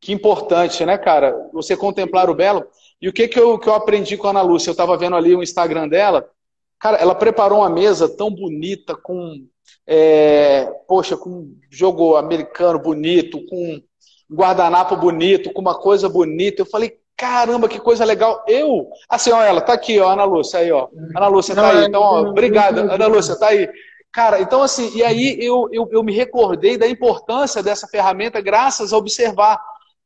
[0.00, 2.64] que importante, né, cara, você contemplar o belo.
[3.02, 4.70] E o que, que, eu, que eu aprendi com a Ana Lúcia?
[4.70, 6.30] Eu estava vendo ali o Instagram dela,
[6.78, 9.44] cara, ela preparou uma mesa tão bonita, com,
[9.86, 13.82] é, poxa, com jogo americano bonito, com
[14.30, 16.62] guardanapo bonito, com uma coisa bonita.
[16.62, 18.44] Eu falei, caramba, que coisa legal.
[18.46, 20.88] Eu, assim, ó, ela tá aqui, ó, Ana Lúcia, aí, ó.
[21.16, 21.86] Ana Lúcia tá aí.
[21.86, 23.68] Então, ó, obrigado, Ana Lúcia, tá aí.
[24.12, 28.92] Cara, então assim, e aí eu, eu, eu me recordei da importância dessa ferramenta graças
[28.92, 29.60] a observar.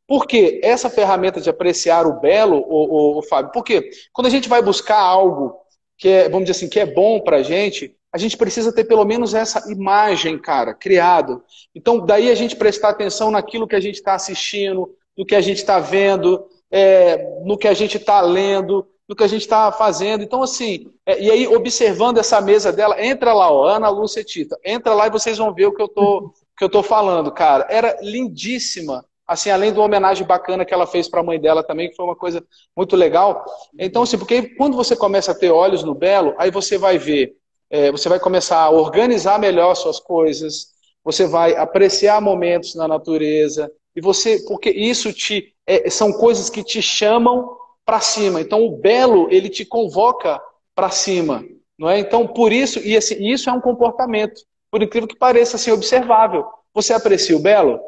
[0.07, 0.61] Por quê?
[0.63, 4.61] Essa ferramenta de apreciar o belo, o, o, o Fábio, porque quando a gente vai
[4.61, 5.57] buscar algo
[5.97, 9.05] que é, vamos dizer assim, que é bom pra gente, a gente precisa ter pelo
[9.05, 11.43] menos essa imagem, cara, criado.
[11.75, 15.41] Então, daí a gente prestar atenção naquilo que a gente está assistindo, no que a
[15.41, 19.73] gente está vendo, é, no que a gente está lendo, no que a gente está
[19.73, 20.23] fazendo.
[20.23, 24.59] Então, assim, é, e aí, observando essa mesa dela, entra lá, ó, Ana Lúcia Tita,
[24.63, 27.67] entra lá e vocês vão ver o que eu tô, que eu tô falando, cara.
[27.71, 29.05] Era lindíssima.
[29.27, 31.97] Assim, além de uma homenagem bacana que ela fez para a mãe dela também, que
[31.97, 32.45] foi uma coisa
[32.77, 33.45] muito legal.
[33.79, 37.35] Então, assim, porque quando você começa a ter olhos no belo, aí você vai ver
[37.73, 43.73] é, você vai começar a organizar melhor suas coisas, você vai apreciar momentos na natureza,
[43.97, 48.43] e você, porque isso te é, são coisas que te chamam para cima.
[48.43, 50.39] Então o belo ele te convoca
[50.75, 51.43] para cima,
[51.79, 51.99] não é?
[51.99, 56.45] Então por isso e assim, isso é um comportamento, por incrível que pareça, assim observável.
[56.75, 57.81] Você aprecia o belo,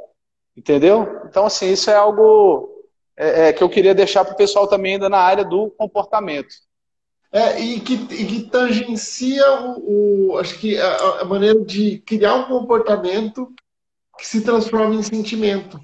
[0.57, 1.07] entendeu?
[1.27, 2.71] Então assim isso é algo
[3.19, 6.55] é, é, que eu queria deixar para o pessoal também ainda na área do comportamento.
[7.35, 12.37] É, e, que, e que tangencia o, o acho que a, a, maneira de criar
[12.37, 13.53] um comportamento
[14.17, 15.81] que se transforma em sentimento.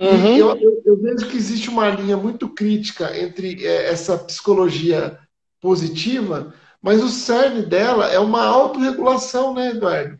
[0.00, 0.36] Uhum.
[0.38, 5.18] Eu, eu, eu, vejo que existe uma linha muito crítica entre é, essa psicologia
[5.60, 10.18] positiva, mas o cerne dela é uma autorregulação, né, Eduardo?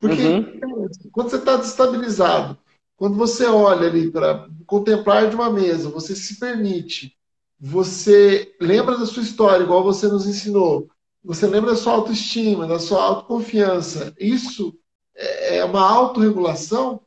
[0.00, 0.90] Porque uhum.
[1.12, 2.58] quando você está desestabilizado,
[2.96, 7.16] Quando você olha ali para contemplar de uma mesa, você se permite,
[7.58, 10.88] você lembra da sua história, igual você nos ensinou,
[11.22, 14.14] você lembra da sua autoestima, da sua autoconfiança.
[14.18, 14.78] Isso
[15.14, 17.00] é, é uma autorregulação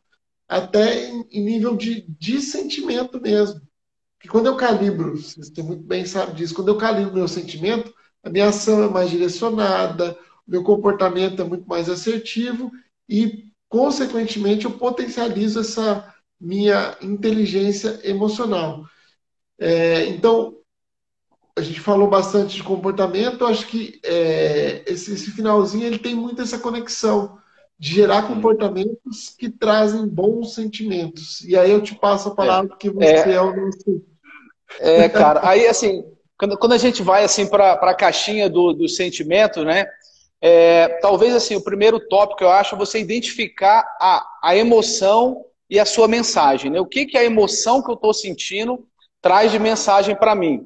[0.48, 3.62] até em, nível de, de sentimento mesmo.
[4.18, 7.94] Porque quando eu calibro, você muito bem sabe disso, quando eu calibro meu sentimento,
[8.24, 10.18] a minha ação é mais direcionada,
[10.48, 12.72] o meu comportamento é muito mais assertivo
[13.08, 18.86] e, consequentemente, eu potencializo essa minha inteligência emocional.
[19.60, 20.56] É, então,
[21.58, 26.42] a gente falou bastante de comportamento, acho que é, esse, esse, finalzinho ele tem muito
[26.42, 27.40] essa conexão
[27.80, 31.42] de gerar comportamentos que trazem bons sentimentos.
[31.42, 34.04] E aí eu te passo a palavra é, que você é, é o nosso.
[34.80, 36.04] É, cara, aí assim,
[36.38, 39.88] quando, quando a gente vai assim para a caixinha do, do sentimento, né?
[40.40, 45.80] É, talvez assim, o primeiro tópico eu acho é você identificar a, a emoção e
[45.80, 46.70] a sua mensagem.
[46.70, 46.80] Né?
[46.80, 48.86] O que, que a emoção que eu estou sentindo
[49.28, 50.66] traz de mensagem para mim?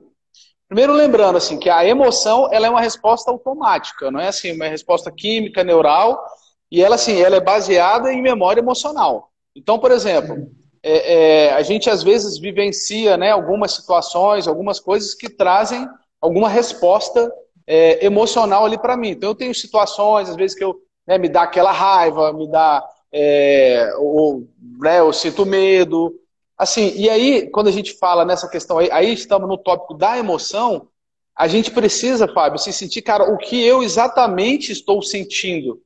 [0.67, 4.67] Primeiro lembrando assim que a emoção ela é uma resposta automática, não é assim uma
[4.67, 6.23] resposta química neural
[6.71, 9.31] e ela, assim, ela é baseada em memória emocional.
[9.55, 10.47] Então, por exemplo,
[10.83, 15.89] é, é, a gente às vezes vivencia né, algumas situações, algumas coisas que trazem
[16.21, 17.33] alguma resposta
[17.65, 19.09] é, emocional ali para mim.
[19.09, 20.75] Então, eu tenho situações, às vezes, que eu
[21.07, 22.87] né, me dá aquela raiva, me dá.
[23.11, 24.47] É, ou,
[24.79, 26.20] né, eu sinto medo.
[26.61, 30.17] Assim, e aí, quando a gente fala nessa questão, aí, aí estamos no tópico da
[30.17, 30.87] emoção,
[31.35, 35.81] a gente precisa, Fábio, se sentir, cara, o que eu exatamente estou sentindo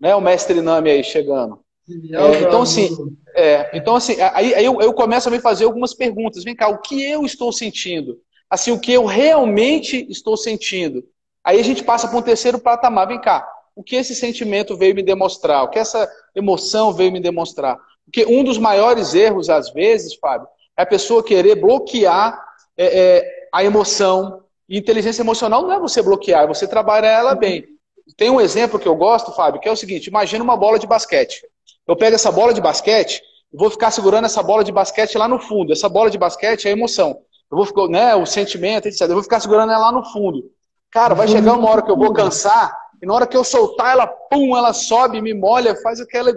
[0.00, 0.14] né?
[0.14, 1.60] O mestre Nami aí chegando.
[2.12, 2.88] É, então, assim,
[3.34, 6.42] é, então, assim, aí, aí eu, eu, começo a me fazer algumas perguntas.
[6.42, 8.18] Vem cá, o que eu estou sentindo?
[8.48, 11.04] Assim, o que eu realmente estou sentindo?
[11.44, 13.08] Aí a gente passa para um terceiro patamar.
[13.08, 15.64] Vem cá, o que esse sentimento veio me demonstrar?
[15.64, 17.76] O que essa emoção veio me demonstrar?
[18.10, 22.44] Porque um dos maiores erros, às vezes, Fábio, é a pessoa querer bloquear
[22.76, 24.42] é, é, a emoção.
[24.68, 27.64] E inteligência emocional não é você bloquear, é você trabalhar ela bem.
[28.16, 30.88] Tem um exemplo que eu gosto, Fábio, que é o seguinte: imagina uma bola de
[30.88, 31.40] basquete.
[31.86, 35.28] Eu pego essa bola de basquete e vou ficar segurando essa bola de basquete lá
[35.28, 35.72] no fundo.
[35.72, 37.20] Essa bola de basquete é a emoção.
[37.50, 39.02] Eu vou ficar, né, o sentimento, etc.
[39.02, 40.50] Eu vou ficar segurando ela lá no fundo.
[40.90, 43.92] Cara, vai chegar uma hora que eu vou cansar, e na hora que eu soltar
[43.92, 46.34] ela, pum, ela sobe, me molha, faz aquele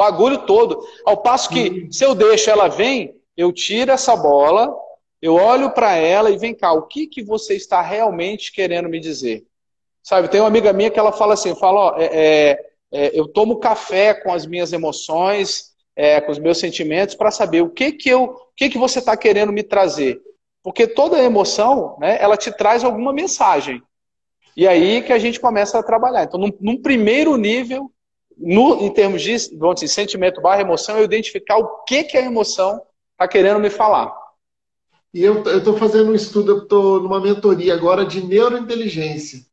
[0.00, 0.82] bagulho todo.
[1.04, 4.74] Ao passo que, se eu deixo ela vem, eu tiro essa bola,
[5.20, 8.98] eu olho para ela e vem cá, o que, que você está realmente querendo me
[8.98, 9.44] dizer?
[10.02, 13.28] Sabe, tem uma amiga minha que ela fala assim, fala, ó, é, é, é eu
[13.28, 17.92] tomo café com as minhas emoções, é, com os meus sentimentos, para saber o que
[17.92, 20.18] que eu, o que que você está querendo me trazer.
[20.62, 23.82] Porque toda emoção, né, ela te traz alguma mensagem.
[24.56, 26.24] E aí que a gente começa a trabalhar.
[26.24, 27.92] Então, num, num primeiro nível,
[28.40, 32.24] no, em termos de vamos dizer, sentimento barra emoção, eu identificar o que, que a
[32.24, 32.80] emoção
[33.12, 34.12] está querendo me falar.
[35.12, 39.44] E eu estou fazendo um estudo, eu estou numa mentoria agora de neurointeligência.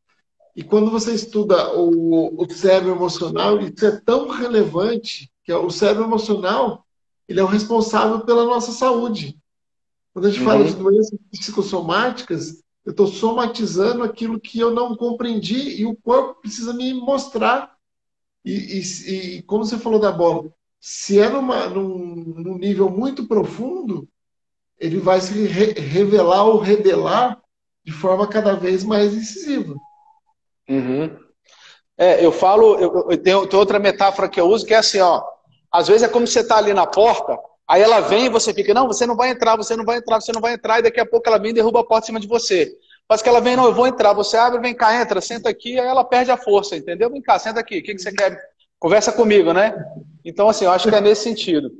[0.55, 6.05] E quando você estuda o, o cérebro emocional, isso é tão relevante que o cérebro
[6.05, 6.85] emocional
[7.27, 9.38] ele é o responsável pela nossa saúde.
[10.13, 10.45] Quando a gente uhum.
[10.47, 16.41] fala de doenças psicossomáticas, eu estou somatizando aquilo que eu não compreendi e o corpo
[16.41, 17.76] precisa me mostrar.
[18.43, 23.27] E, e, e como você falou da bola, se é numa, num, num nível muito
[23.27, 24.07] profundo,
[24.79, 27.41] ele vai se re revelar ou revelar
[27.83, 29.75] de forma cada vez mais incisiva.
[30.69, 31.17] Uhum.
[31.97, 34.99] É, eu falo, eu, eu tenho, tenho, outra metáfora que eu uso que é assim,
[34.99, 35.23] ó.
[35.71, 38.73] Às vezes é como você está ali na porta, aí ela vem e você fica,
[38.73, 40.99] não, você não vai entrar, você não vai entrar, você não vai entrar, e daqui
[40.99, 42.71] a pouco ela vem e derruba a porta em cima de você.
[43.10, 45.80] Mas que ela vem, não, eu vou entrar, você abre, vem cá, entra, senta aqui,
[45.80, 47.10] aí ela perde a força, entendeu?
[47.10, 48.38] Vem cá, senta aqui, o que, que você quer?
[48.80, 49.74] Conversa comigo, né?
[50.26, 51.72] Então, assim, eu acho que é nesse sentido.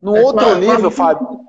[0.00, 1.40] No é, outro quase, nível, quase, Fábio.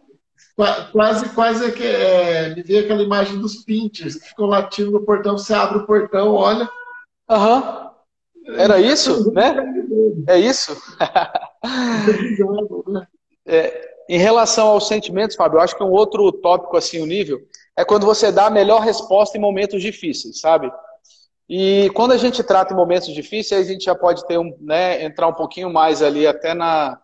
[0.91, 5.05] Quase, quase é que é, me veio aquela imagem dos pinchers que ficam latindo no
[5.05, 6.69] portão, você abre o portão, olha,
[7.29, 7.91] Aham.
[8.45, 8.55] Uhum.
[8.57, 9.55] Era isso, né?
[10.27, 10.77] É isso?
[13.45, 17.41] é, em relação aos sentimentos, Fábio, eu acho que um outro tópico, assim, o nível,
[17.77, 20.71] é quando você dá a melhor resposta em momentos difíceis, sabe?
[21.47, 25.03] E quando a gente trata em momentos difíceis, a gente já pode ter um, né,
[25.03, 26.99] entrar um pouquinho mais ali até na,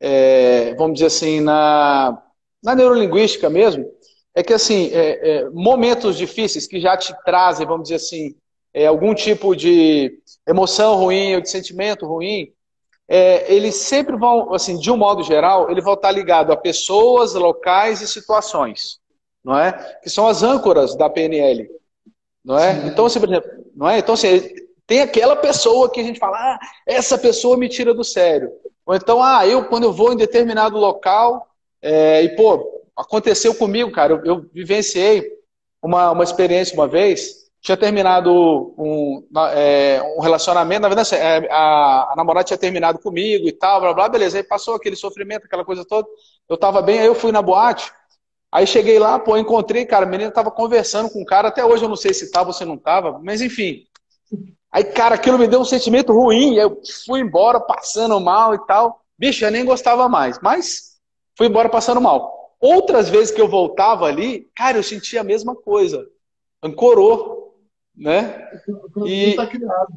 [0.00, 2.20] é, vamos dizer assim, na,
[2.62, 3.86] na neurolinguística mesmo,
[4.34, 8.34] é que assim, é, é, momentos difíceis que já te trazem, vamos dizer assim,
[8.74, 12.52] é, algum tipo de emoção ruim ou de sentimento ruim,
[13.08, 17.34] é, eles sempre vão, assim, de um modo geral, ele vai estar ligado a pessoas,
[17.34, 18.98] locais e situações,
[19.46, 19.72] não é?
[20.02, 21.70] Que são as âncoras da PNL,
[22.44, 22.74] não é?
[22.74, 22.88] Sim.
[22.88, 23.98] Então, assim, por exemplo, não é?
[23.98, 24.42] Então, assim,
[24.84, 28.50] tem aquela pessoa que a gente fala, ah, essa pessoa me tira do sério.
[28.84, 31.46] Ou então, ah, eu quando eu vou em determinado local,
[31.80, 35.24] é, e pô, aconteceu comigo, cara, eu, eu vivenciei
[35.80, 39.24] uma, uma experiência uma vez, tinha terminado um,
[39.54, 43.94] é, um relacionamento, na verdade, é, a, a, namorada tinha terminado comigo e tal, blá,
[43.94, 46.08] blá, beleza, aí passou aquele sofrimento, aquela coisa toda,
[46.48, 47.92] eu tava bem, aí eu fui na boate,
[48.56, 51.84] aí cheguei lá, pô, encontrei, cara, a menina tava conversando com um cara, até hoje
[51.84, 53.86] eu não sei se tava ou se não tava, mas enfim,
[54.76, 56.56] Aí, cara, aquilo me deu um sentimento ruim.
[56.56, 59.00] Eu fui embora passando mal e tal.
[59.18, 60.38] Bicho, eu nem gostava mais.
[60.42, 60.98] Mas
[61.34, 62.54] fui embora passando mal.
[62.60, 66.06] Outras vezes que eu voltava ali, cara, eu sentia a mesma coisa.
[66.62, 67.58] Ancorou,
[67.96, 68.46] né?
[69.06, 69.94] E tá criado.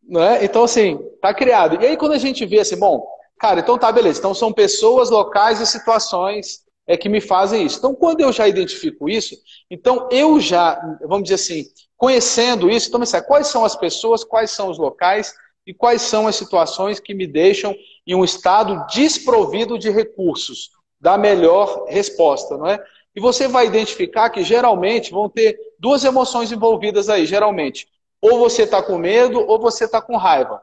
[0.00, 0.44] Né?
[0.44, 1.82] Então, assim, tá criado.
[1.82, 3.04] E aí, quando a gente vê assim, bom,
[3.40, 4.20] cara, então tá, beleza.
[4.20, 7.78] Então, são pessoas, locais e situações é que me fazem isso.
[7.78, 9.36] Então, quando eu já identifico isso,
[9.70, 11.64] então eu já, vamos dizer assim,
[11.96, 15.34] conhecendo isso, então, assim, quais são as pessoas, quais são os locais
[15.66, 17.74] e quais são as situações que me deixam
[18.06, 20.70] em um estado desprovido de recursos,
[21.00, 22.82] da melhor resposta, não é?
[23.14, 27.88] E você vai identificar que geralmente vão ter duas emoções envolvidas aí, geralmente.
[28.20, 30.62] Ou você está com medo, ou você está com raiva.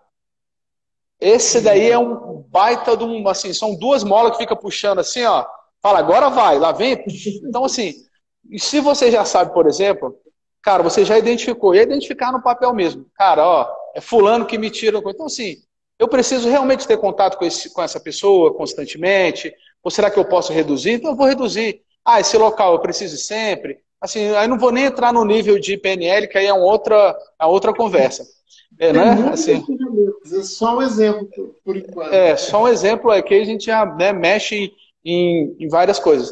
[1.20, 5.24] Esse daí é um baita de um, assim, são duas molas que fica puxando assim,
[5.24, 5.46] ó,
[5.82, 7.04] Fala, agora vai, lá vem.
[7.44, 7.94] Então, assim,
[8.58, 10.16] se você já sabe, por exemplo,
[10.62, 13.06] cara, você já identificou, e identificar no papel mesmo.
[13.16, 15.00] Cara, ó, é fulano que me tira.
[15.00, 15.58] Então, assim,
[15.98, 19.54] eu preciso realmente ter contato com, esse, com essa pessoa constantemente?
[19.84, 20.94] Ou será que eu posso reduzir?
[20.94, 21.82] Então, eu vou reduzir.
[22.06, 23.80] Ah, esse local eu preciso sempre.
[24.00, 27.16] Assim, aí não vou nem entrar no nível de PNL, que aí é uma outra,
[27.40, 28.26] é outra conversa.
[28.80, 29.30] É, né?
[29.32, 29.64] Assim,
[30.26, 32.12] é só um exemplo, por enquanto.
[32.12, 34.74] É, só um exemplo é que a gente já né, mexe
[35.04, 36.32] em, em várias coisas.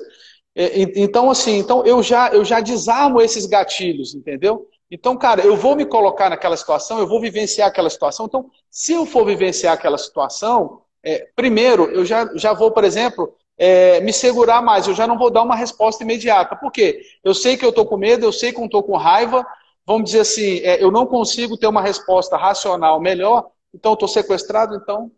[0.96, 4.68] Então, assim, então eu já, eu já desarmo esses gatilhos, entendeu?
[4.92, 8.26] Então, cara, eu vou me colocar naquela situação, eu vou vivenciar aquela situação.
[8.26, 13.36] Então, se eu for vivenciar aquela situação, é, primeiro, eu já, já vou, por exemplo,
[13.58, 16.56] é, me segurar mais, eu já não vou dar uma resposta imediata.
[16.56, 17.02] Por quê?
[17.24, 19.46] Eu sei que eu estou com medo, eu sei que eu estou com raiva,
[19.86, 24.76] vamos dizer assim, é, eu não consigo ter uma resposta racional melhor, então estou sequestrado,
[24.76, 25.12] então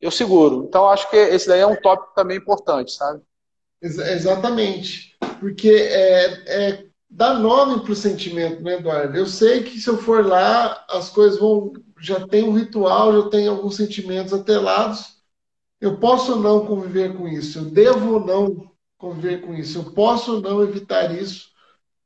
[0.00, 0.64] eu seguro.
[0.68, 3.22] Então, acho que esse daí é um tópico também importante, sabe?
[3.82, 5.16] Ex exatamente.
[5.40, 9.16] Porque é, é dar nome para o sentimento, né, Eduardo?
[9.16, 11.72] Eu sei que se eu for lá, as coisas vão.
[12.00, 15.14] Já tem um ritual, já tem alguns sentimentos atelados.
[15.80, 17.58] Eu posso ou não conviver com isso?
[17.58, 19.78] Eu devo ou não conviver com isso?
[19.78, 21.48] Eu posso ou não evitar isso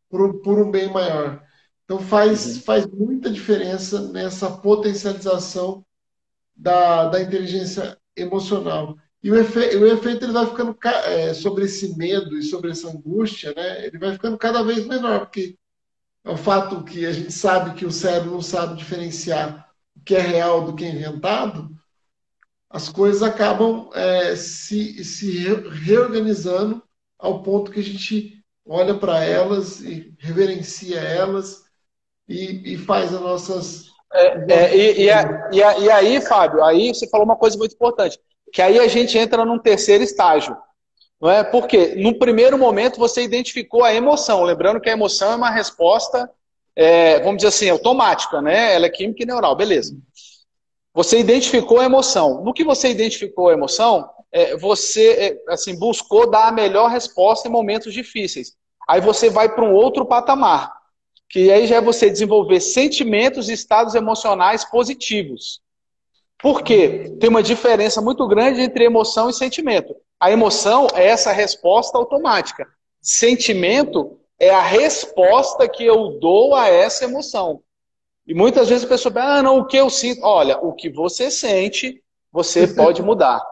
[0.09, 1.43] por, por um bem maior?
[1.85, 2.63] Então faz, uhum.
[2.63, 5.85] faz muita diferença nessa potencialização
[6.59, 8.97] da, da inteligência emocional.
[9.23, 12.89] E o, efe, o efeito ele vai ficando é, sobre esse medo e sobre essa
[12.89, 13.87] angústia, né?
[13.87, 15.57] Ele vai ficando cada vez menor, porque
[16.25, 20.15] é o fato que a gente sabe que o cérebro não sabe diferenciar o que
[20.15, 21.71] é real do que é inventado,
[22.71, 25.45] as coisas acabam é, se, se
[25.85, 26.83] reorganizando
[27.19, 31.65] ao ponto que a gente olha para elas e reverencia elas
[32.29, 35.09] e, e faz as nossas é, é, e, e,
[35.53, 38.19] e, e, aí, Fábio, aí você falou uma coisa muito importante,
[38.53, 40.57] que aí a gente entra num terceiro estágio.
[41.21, 41.43] Não é?
[41.43, 46.31] Porque no primeiro momento você identificou a emoção, lembrando que a emoção é uma resposta,
[46.77, 48.75] é, vamos dizer assim, automática, né?
[48.75, 49.97] Ela é química e neural, beleza.
[50.95, 52.43] Você identificou a emoção.
[52.45, 57.49] No que você identificou a emoção, é, você é, assim buscou dar a melhor resposta
[57.49, 58.57] em momentos difíceis.
[58.89, 60.78] Aí você vai para um outro patamar
[61.29, 65.61] que aí já é você desenvolver sentimentos e estados emocionais positivos.
[66.39, 67.17] Por quê?
[67.21, 69.95] Tem uma diferença muito grande entre emoção e sentimento.
[70.19, 72.67] A emoção é essa resposta automática.
[73.01, 77.61] Sentimento é a resposta que eu dou a essa emoção.
[78.27, 80.23] E muitas vezes a pessoa pensa, ah, não, o que eu sinto?
[80.23, 82.03] Olha, o que você sente,
[82.33, 83.43] você pode mudar.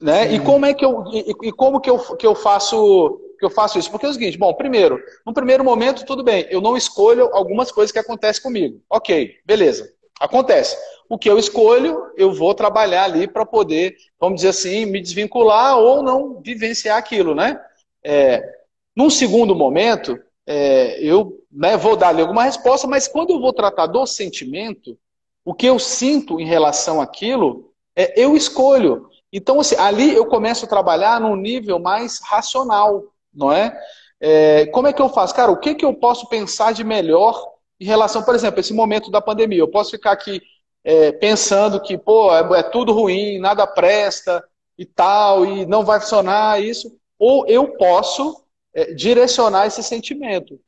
[0.00, 0.34] Né?
[0.34, 3.50] E como é que eu, e, e como que eu, que eu faço que eu
[3.50, 3.90] faço isso?
[3.90, 7.70] Porque é o seguinte, bom, primeiro, no primeiro momento, tudo bem, eu não escolho algumas
[7.70, 8.80] coisas que acontecem comigo.
[8.88, 9.88] Ok, beleza,
[10.20, 10.76] acontece.
[11.08, 15.78] O que eu escolho, eu vou trabalhar ali para poder, vamos dizer assim, me desvincular
[15.78, 17.60] ou não vivenciar aquilo, né?
[18.02, 18.42] É,
[18.96, 23.52] num segundo momento, é, eu né, vou dar ali alguma resposta, mas quando eu vou
[23.52, 24.98] tratar do sentimento,
[25.44, 29.08] o que eu sinto em relação àquilo, é, eu escolho.
[29.32, 33.04] Então, assim, ali eu começo a trabalhar num nível mais racional
[33.34, 33.76] não é?
[34.20, 34.66] é?
[34.66, 35.34] Como é que eu faço?
[35.34, 37.34] Cara, o que, que eu posso pensar de melhor
[37.80, 39.58] em relação, por exemplo, esse momento da pandemia?
[39.58, 40.40] Eu posso ficar aqui
[40.84, 44.44] é, pensando que, pô, é, é tudo ruim, nada presta
[44.78, 50.60] e tal, e não vai funcionar isso, ou eu posso é, direcionar esse sentimento.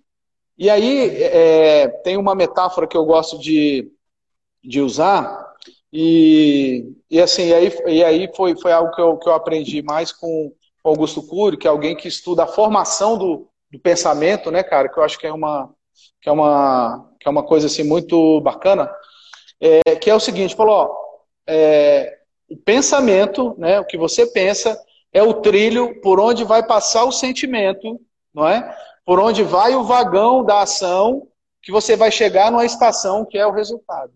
[0.58, 3.90] E aí é, tem uma metáfora que eu gosto de,
[4.64, 5.44] de usar,
[5.92, 9.82] E, e assim, e aí, e aí foi, foi algo que eu, que eu aprendi
[9.82, 10.52] mais com
[10.88, 14.98] Augusto Cury, que é alguém que estuda a formação do, do pensamento, né, cara, que
[14.98, 15.70] eu acho que é uma,
[16.20, 18.90] que é uma, que é uma coisa assim muito bacana,
[19.60, 20.96] é, que é o seguinte, falou, ó,
[21.46, 22.18] é,
[22.48, 24.80] o pensamento, né, o que você pensa,
[25.12, 28.00] é o trilho por onde vai passar o sentimento,
[28.34, 28.76] não é?
[29.04, 31.26] Por onde vai o vagão da ação,
[31.62, 34.12] que você vai chegar numa estação que é o resultado.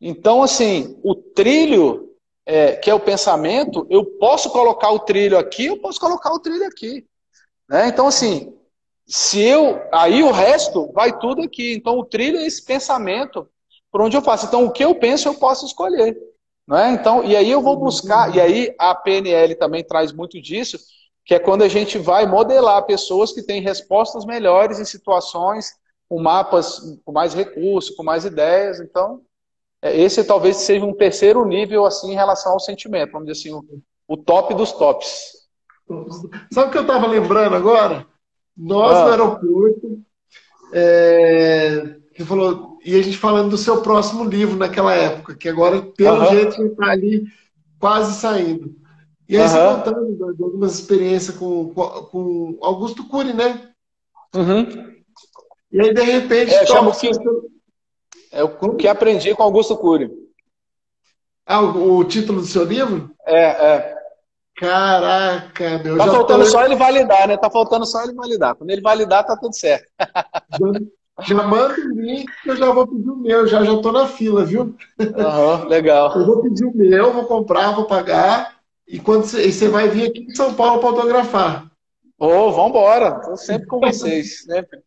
[0.00, 2.03] Então, assim, o trilho,
[2.46, 6.38] é, que é o pensamento, eu posso colocar o trilho aqui, eu posso colocar o
[6.38, 7.06] trilho aqui.
[7.68, 7.88] Né?
[7.88, 8.54] Então, assim,
[9.06, 9.80] se eu.
[9.92, 11.74] Aí o resto vai tudo aqui.
[11.74, 13.48] Então, o trilho é esse pensamento
[13.90, 14.46] por onde eu passo.
[14.46, 16.16] Então, o que eu penso, eu posso escolher.
[16.66, 16.90] Né?
[16.92, 20.78] Então, e aí eu vou buscar, e aí a PNL também traz muito disso,
[21.24, 25.74] que é quando a gente vai modelar pessoas que têm respostas melhores em situações
[26.08, 28.80] com mapas com mais recursos, com mais ideias.
[28.80, 29.22] Então,
[29.92, 33.82] esse talvez seja um terceiro nível assim em relação ao sentimento, vamos dizer assim, o,
[34.08, 35.44] o top dos tops.
[36.50, 38.06] Sabe o que eu estava lembrando agora?
[38.56, 39.04] Nós ah.
[39.04, 39.98] no aeroporto,
[40.72, 45.82] é, que falou, e a gente falando do seu próximo livro naquela época, que agora,
[45.82, 46.30] pelo uhum.
[46.30, 47.24] jeito, está ali
[47.78, 48.74] quase saindo.
[49.28, 49.48] E aí uhum.
[49.48, 53.70] você contando de algumas experiências com, com Augusto Cury, né?
[54.34, 54.94] Uhum.
[55.72, 57.10] E aí, de repente, é, chamo que...
[58.34, 60.10] É o que aprendi com Augusto Cury.
[61.46, 63.10] Ah, o, o, título do seu livro?
[63.26, 63.94] É, é.
[64.56, 65.96] Caraca, meu.
[65.96, 66.50] Tá faltando tô...
[66.50, 67.36] só ele validar, né?
[67.36, 68.54] Tá faltando só ele validar.
[68.54, 69.86] Quando ele validar, tá tudo certo.
[71.18, 73.46] Já, já manda o link que eu já vou pedir o meu.
[73.46, 74.74] Já já tô na fila, viu?
[74.98, 76.12] Uhum, legal.
[76.18, 78.56] Eu vou pedir o meu, vou comprar, vou pagar.
[78.86, 81.70] E quando você, vai vir aqui em São Paulo para autografar.
[82.18, 83.20] Ô, oh, vambora.
[83.20, 84.80] Tô sempre com vocês, sempre.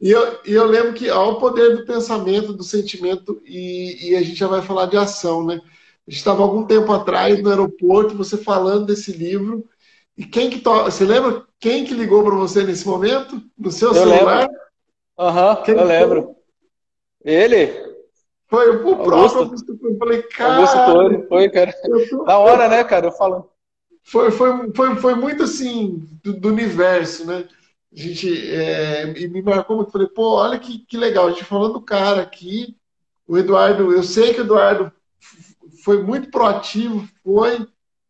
[0.00, 4.16] E eu, e eu lembro que há o poder do pensamento, do sentimento, e, e
[4.16, 5.60] a gente já vai falar de ação, né?
[6.06, 9.64] A gente estava algum tempo atrás no aeroporto, você falando desse livro.
[10.16, 10.84] E quem que to...
[10.84, 13.42] Você lembra quem que ligou para você nesse momento?
[13.58, 14.48] No seu eu celular?
[15.18, 16.36] Aham, uhum, eu lembro.
[17.24, 17.94] Ele?
[18.46, 19.38] Foi o próprio Augusto.
[19.38, 20.56] Augusto Eu falei, cara.
[20.56, 21.72] Augusto Torre, foi, cara.
[22.10, 22.24] Tô...
[22.24, 23.06] Na hora, né, cara?
[23.06, 23.50] Eu falo.
[24.02, 27.48] Foi, foi, foi, foi muito assim, do, do universo, né?
[27.94, 29.92] A gente é, me marcou muito.
[29.92, 31.28] Falei, pô, olha que, que legal.
[31.28, 32.76] A gente falando do cara aqui.
[33.26, 34.92] O Eduardo, eu sei que o Eduardo
[35.82, 37.66] foi muito proativo, foi,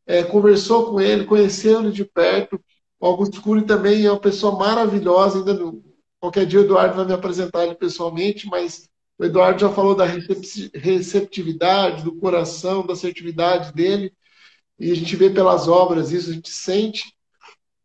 [0.07, 2.61] é, conversou com ele, conheceu ele de perto.
[2.99, 5.39] O Augusto Cury também é uma pessoa maravilhosa.
[5.39, 5.73] Ainda
[6.19, 10.07] qualquer dia o Eduardo vai me apresentar ele pessoalmente, mas o Eduardo já falou da
[10.75, 14.13] receptividade, do coração, da assertividade dele.
[14.79, 17.14] E a gente vê pelas obras isso, a gente sente.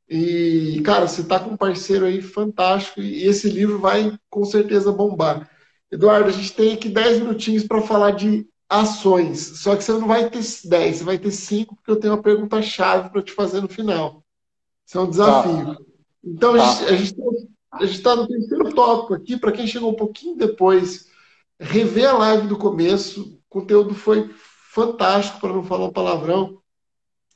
[0.09, 4.91] E, cara, você está com um parceiro aí fantástico e esse livro vai com certeza
[4.91, 5.47] bombar.
[5.91, 9.59] Eduardo, a gente tem aqui 10 minutinhos para falar de ações.
[9.59, 12.23] Só que você não vai ter 10, você vai ter 5, porque eu tenho uma
[12.23, 14.23] pergunta-chave para te fazer no final.
[14.85, 15.65] Isso é um desafio.
[15.65, 15.77] Tá.
[16.23, 16.79] Então, tá.
[17.71, 21.07] a gente está no terceiro tópico aqui, para quem chegou um pouquinho depois,
[21.59, 23.21] rever a live do começo.
[23.21, 24.29] O conteúdo foi
[24.71, 26.59] fantástico, para não falar um palavrão.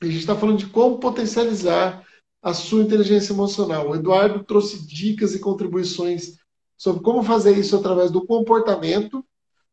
[0.00, 2.04] A gente está falando de como potencializar
[2.44, 3.88] a sua inteligência emocional.
[3.88, 6.34] O Eduardo trouxe dicas e contribuições
[6.76, 9.24] sobre como fazer isso através do comportamento.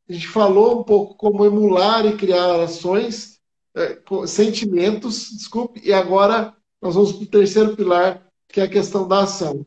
[0.08, 3.40] A gente falou um pouco como emular e criar ações,
[3.76, 9.06] é, sentimentos, desculpe, e agora nós vamos para o terceiro pilar, que é a questão
[9.06, 9.66] da ação.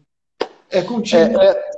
[0.70, 1.38] É contigo.
[1.38, 1.73] É, é...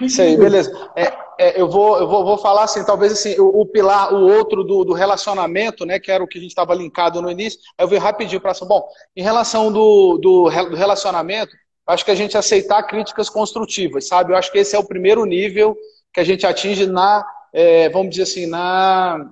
[0.00, 0.90] Isso aí, beleza.
[0.96, 4.28] É, é, eu, vou, eu vou, vou falar assim, talvez assim, o, o pilar, o
[4.28, 7.58] outro do, do, relacionamento, né, que era o que a gente estava linkado no início,
[7.78, 8.64] eu vou rapidinho para essa.
[8.64, 8.86] Bom,
[9.16, 11.54] em relação do, do, do relacionamento,
[11.86, 14.32] acho que a gente aceitar críticas construtivas, sabe?
[14.32, 15.76] Eu acho que esse é o primeiro nível
[16.12, 19.30] que a gente atinge na, é, vamos dizer assim, na,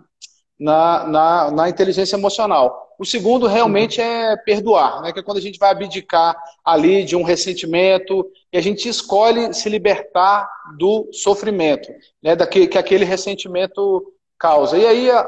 [0.62, 2.94] na, na, na inteligência emocional.
[2.96, 5.12] O segundo realmente é perdoar, né?
[5.12, 9.52] que é quando a gente vai abdicar ali de um ressentimento e a gente escolhe
[9.52, 10.48] se libertar
[10.78, 11.90] do sofrimento,
[12.22, 12.36] né?
[12.36, 14.04] Daquele, que aquele ressentimento
[14.38, 14.78] causa.
[14.78, 15.18] E aí a,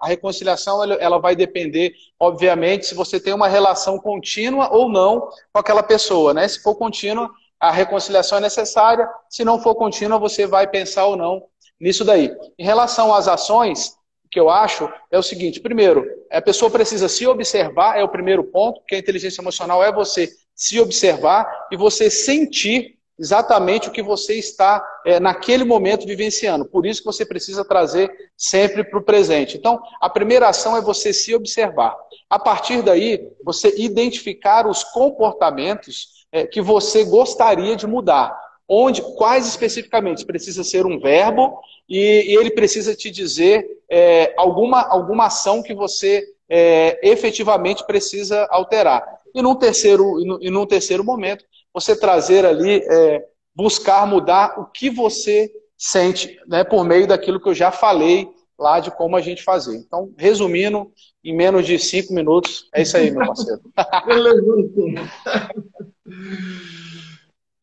[0.00, 5.28] a reconciliação ela, ela, vai depender, obviamente, se você tem uma relação contínua ou não
[5.52, 6.34] com aquela pessoa.
[6.34, 6.48] Né?
[6.48, 7.30] Se for contínua,
[7.60, 9.08] a reconciliação é necessária.
[9.28, 11.42] Se não for contínua, você vai pensar ou não
[11.80, 12.34] nisso daí.
[12.58, 13.96] Em relação às ações,
[14.32, 18.42] que eu acho é o seguinte: primeiro, a pessoa precisa se observar, é o primeiro
[18.42, 24.02] ponto, porque a inteligência emocional é você se observar e você sentir exatamente o que
[24.02, 26.64] você está é, naquele momento vivenciando.
[26.64, 29.56] Por isso que você precisa trazer sempre para o presente.
[29.56, 31.94] Então, a primeira ação é você se observar.
[32.28, 38.34] A partir daí, você identificar os comportamentos é, que você gostaria de mudar
[38.74, 40.24] onde, quais especificamente?
[40.24, 45.74] Precisa ser um verbo e, e ele precisa te dizer é, alguma, alguma ação que
[45.74, 49.04] você é, efetivamente precisa alterar.
[49.34, 53.22] E num terceiro, e num terceiro momento, você trazer ali, é,
[53.54, 58.26] buscar mudar o que você sente, né, por meio daquilo que eu já falei
[58.58, 59.76] lá de como a gente fazer.
[59.76, 60.90] Então, resumindo,
[61.22, 63.60] em menos de cinco minutos, é isso aí, meu parceiro.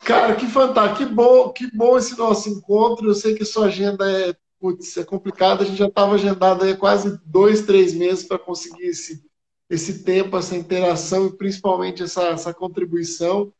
[0.10, 3.07] Cara, que fantástico, que bom, que bom esse nosso encontro.
[3.07, 6.76] Eu sei que sua agenda é, putz, é complicada, a gente já estava agendado aí
[6.76, 9.24] quase dois, três meses para conseguir esse,
[9.70, 13.53] esse tempo, essa interação e principalmente essa, essa contribuição.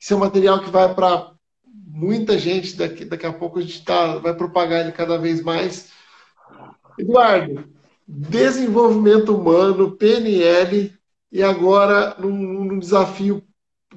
[0.00, 1.32] Esse é um material que vai para
[1.66, 5.90] muita gente, daqui, daqui a pouco a gente tá, vai propagar ele cada vez mais.
[6.96, 7.68] Eduardo,
[8.06, 10.96] desenvolvimento humano, PNL,
[11.32, 12.30] e agora num,
[12.64, 13.44] num desafio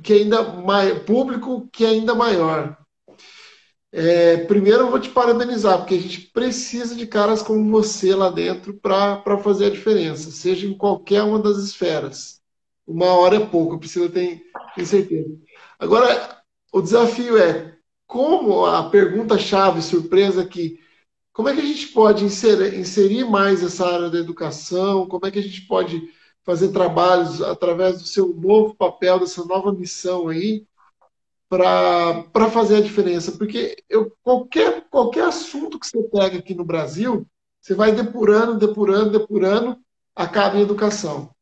[0.04, 2.78] que é ainda mais público, que é ainda maior.
[3.92, 8.30] É, primeiro eu vou te parabenizar, porque a gente precisa de caras como você lá
[8.30, 12.42] dentro para fazer a diferença, seja em qualquer uma das esferas.
[12.86, 14.42] Uma hora é pouco, precisa ter,
[14.76, 15.30] ter certeza.
[15.80, 16.42] Agora,
[16.74, 17.78] o desafio é
[18.08, 20.80] como a pergunta-chave, surpresa aqui,
[21.32, 25.08] como é que a gente pode inserir, inserir mais essa área da educação?
[25.08, 26.02] Como é que a gente pode
[26.44, 30.66] fazer trabalhos através do seu novo papel, dessa nova missão aí,
[31.48, 33.32] para fazer a diferença.
[33.32, 37.26] Porque eu, qualquer, qualquer assunto que você pega aqui no Brasil,
[37.62, 39.78] você vai depurando, depurando, depurando,
[40.16, 41.34] acaba em educação.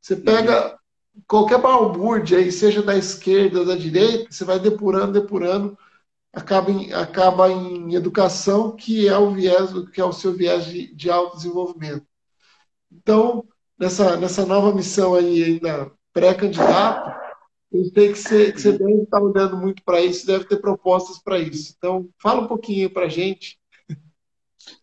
[0.00, 0.78] Você pega
[1.26, 5.78] qualquer balbúrdia aí, seja da esquerda ou da direita, você vai depurando, depurando,
[6.32, 10.94] acaba em, acaba em educação, que é o viés, que é o seu viés de,
[10.94, 12.06] de autodesenvolvimento.
[12.90, 13.44] Então,
[13.78, 17.16] nessa, nessa nova missão aí, ainda pré-candidato,
[17.70, 21.18] eu sei que você, que você deve estar olhando muito para isso, deve ter propostas
[21.18, 21.74] para isso.
[21.76, 23.58] Então, fala um pouquinho para a gente.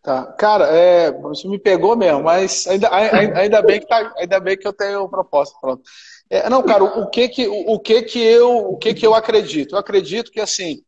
[0.02, 0.32] Tá.
[0.32, 4.66] Cara, é, você me pegou mesmo, mas ainda, ainda, bem, que tá, ainda bem que
[4.66, 5.56] eu tenho proposta.
[5.60, 5.82] Pronto.
[6.30, 9.14] É, não, cara, o, que que, o, o, que que eu, o que que eu
[9.14, 9.74] acredito?
[9.74, 10.82] Eu acredito que, assim,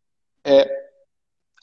[0.44, 0.68] é,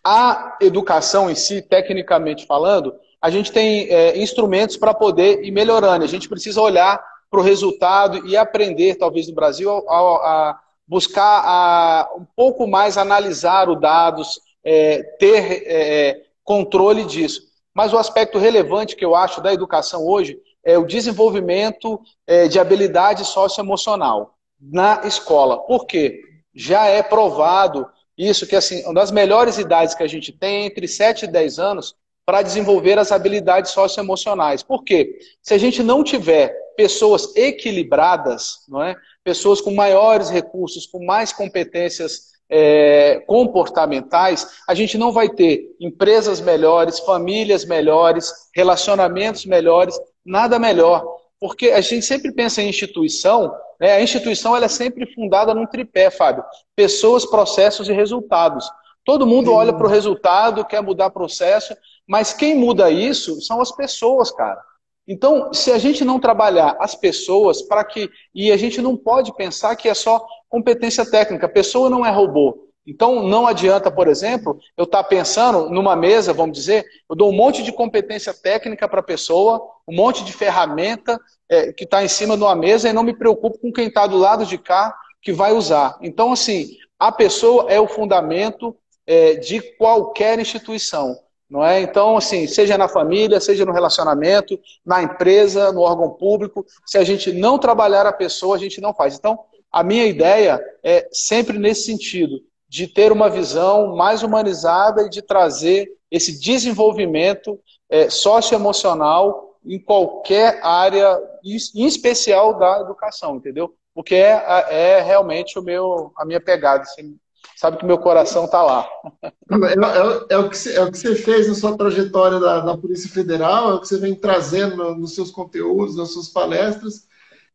[0.03, 6.03] a educação em si, tecnicamente falando, a gente tem é, instrumentos para poder ir melhorando.
[6.03, 11.41] A gente precisa olhar para o resultado e aprender, talvez no Brasil, a, a buscar
[11.43, 17.41] a, um pouco mais analisar os dados, é, ter é, controle disso.
[17.73, 22.59] Mas o aspecto relevante que eu acho da educação hoje é o desenvolvimento é, de
[22.59, 25.59] habilidade socioemocional na escola.
[25.59, 26.21] Por quê?
[26.53, 27.87] Já é provado
[28.17, 31.59] isso que assim, uma das melhores idades que a gente tem entre 7 e 10
[31.59, 31.95] anos
[32.25, 34.63] para desenvolver as habilidades socioemocionais.
[34.63, 35.19] Por quê?
[35.41, 38.95] Se a gente não tiver pessoas equilibradas, não é?
[39.23, 46.41] pessoas com maiores recursos, com mais competências é, comportamentais, a gente não vai ter empresas
[46.41, 51.05] melhores, famílias melhores, relacionamentos melhores, nada melhor.
[51.39, 53.93] Porque a gente sempre pensa em instituição, né?
[53.93, 56.43] a instituição ela é sempre fundada num tripé, Fábio:
[56.75, 58.69] pessoas, processos e resultados.
[59.03, 61.75] Todo mundo olha para o resultado, quer mudar processo,
[62.07, 64.61] mas quem muda isso são as pessoas, cara.
[65.07, 68.09] Então, se a gente não trabalhar as pessoas para que.
[68.33, 71.45] E a gente não pode pensar que é só competência técnica.
[71.45, 72.65] A pessoa não é robô.
[72.87, 77.31] Então, não adianta, por exemplo, eu estar tá pensando numa mesa, vamos dizer, eu dou
[77.31, 82.03] um monte de competência técnica para a pessoa, um monte de ferramenta é, que está
[82.03, 84.57] em cima de uma mesa e não me preocupo com quem está do lado de
[84.57, 85.97] cá que vai usar.
[85.99, 88.75] Então, assim, a pessoa é o fundamento
[89.07, 91.17] é, de qualquer instituição.
[91.49, 91.81] Não é?
[91.81, 97.03] Então, assim, seja na família, seja no relacionamento, na empresa, no órgão público, se a
[97.03, 99.15] gente não trabalhar a pessoa, a gente não faz.
[99.15, 99.39] Então,
[99.71, 105.21] a minha ideia é sempre nesse sentido, de ter uma visão mais humanizada e de
[105.21, 113.73] trazer esse desenvolvimento é, socioemocional em qualquer área, em especial da educação, entendeu?
[113.93, 116.83] Porque é, é realmente o meu, a minha pegada.
[116.83, 117.17] Assim,
[117.55, 118.87] sabe que meu coração está lá.
[119.23, 122.77] É, é, é, o que é o que você fez na sua trajetória da, da
[122.77, 127.07] Polícia Federal, é o que você vem trazendo no, nos seus conteúdos, nas suas palestras.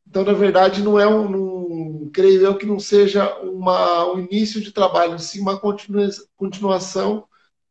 [0.06, 4.60] Então, na verdade, não é um, não, creio eu que não seja uma, um início
[4.60, 7.26] de trabalho, sim uma continua, continuação,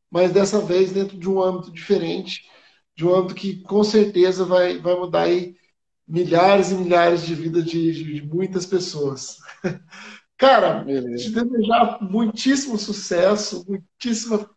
[0.09, 2.43] mas dessa vez dentro de um âmbito diferente,
[2.95, 5.55] de um âmbito que com certeza vai, vai mudar aí
[6.07, 9.37] milhares e milhares de vidas de, de, de muitas pessoas.
[10.39, 11.23] Cara, Beleza.
[11.23, 14.49] te desejar muitíssimo sucesso, muitíssima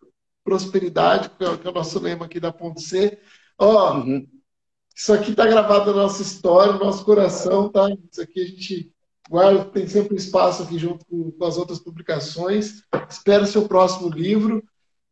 [0.42, 3.18] prosperidade, que é o é nosso lema aqui da Ponto C.
[3.58, 4.26] Ó, uhum.
[4.96, 7.88] isso aqui tá gravado na nossa história, no nosso coração, tá?
[8.10, 8.92] Isso aqui a gente
[9.32, 12.82] Guarda tem sempre espaço aqui junto com, as outras publicações.
[13.08, 14.62] Espero seu próximo livro.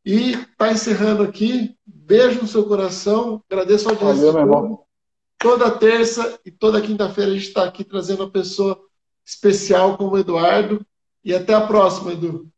[0.04, 1.74] E está encerrando aqui.
[1.86, 3.42] Beijo no seu coração.
[3.48, 4.30] Agradeço a audiência.
[4.30, 4.84] Valeu, meu irmão.
[5.38, 8.78] Toda terça e toda quinta-feira a gente está aqui trazendo uma pessoa
[9.30, 10.84] especial como o Eduardo.
[11.24, 12.49] E até a próxima, Edu.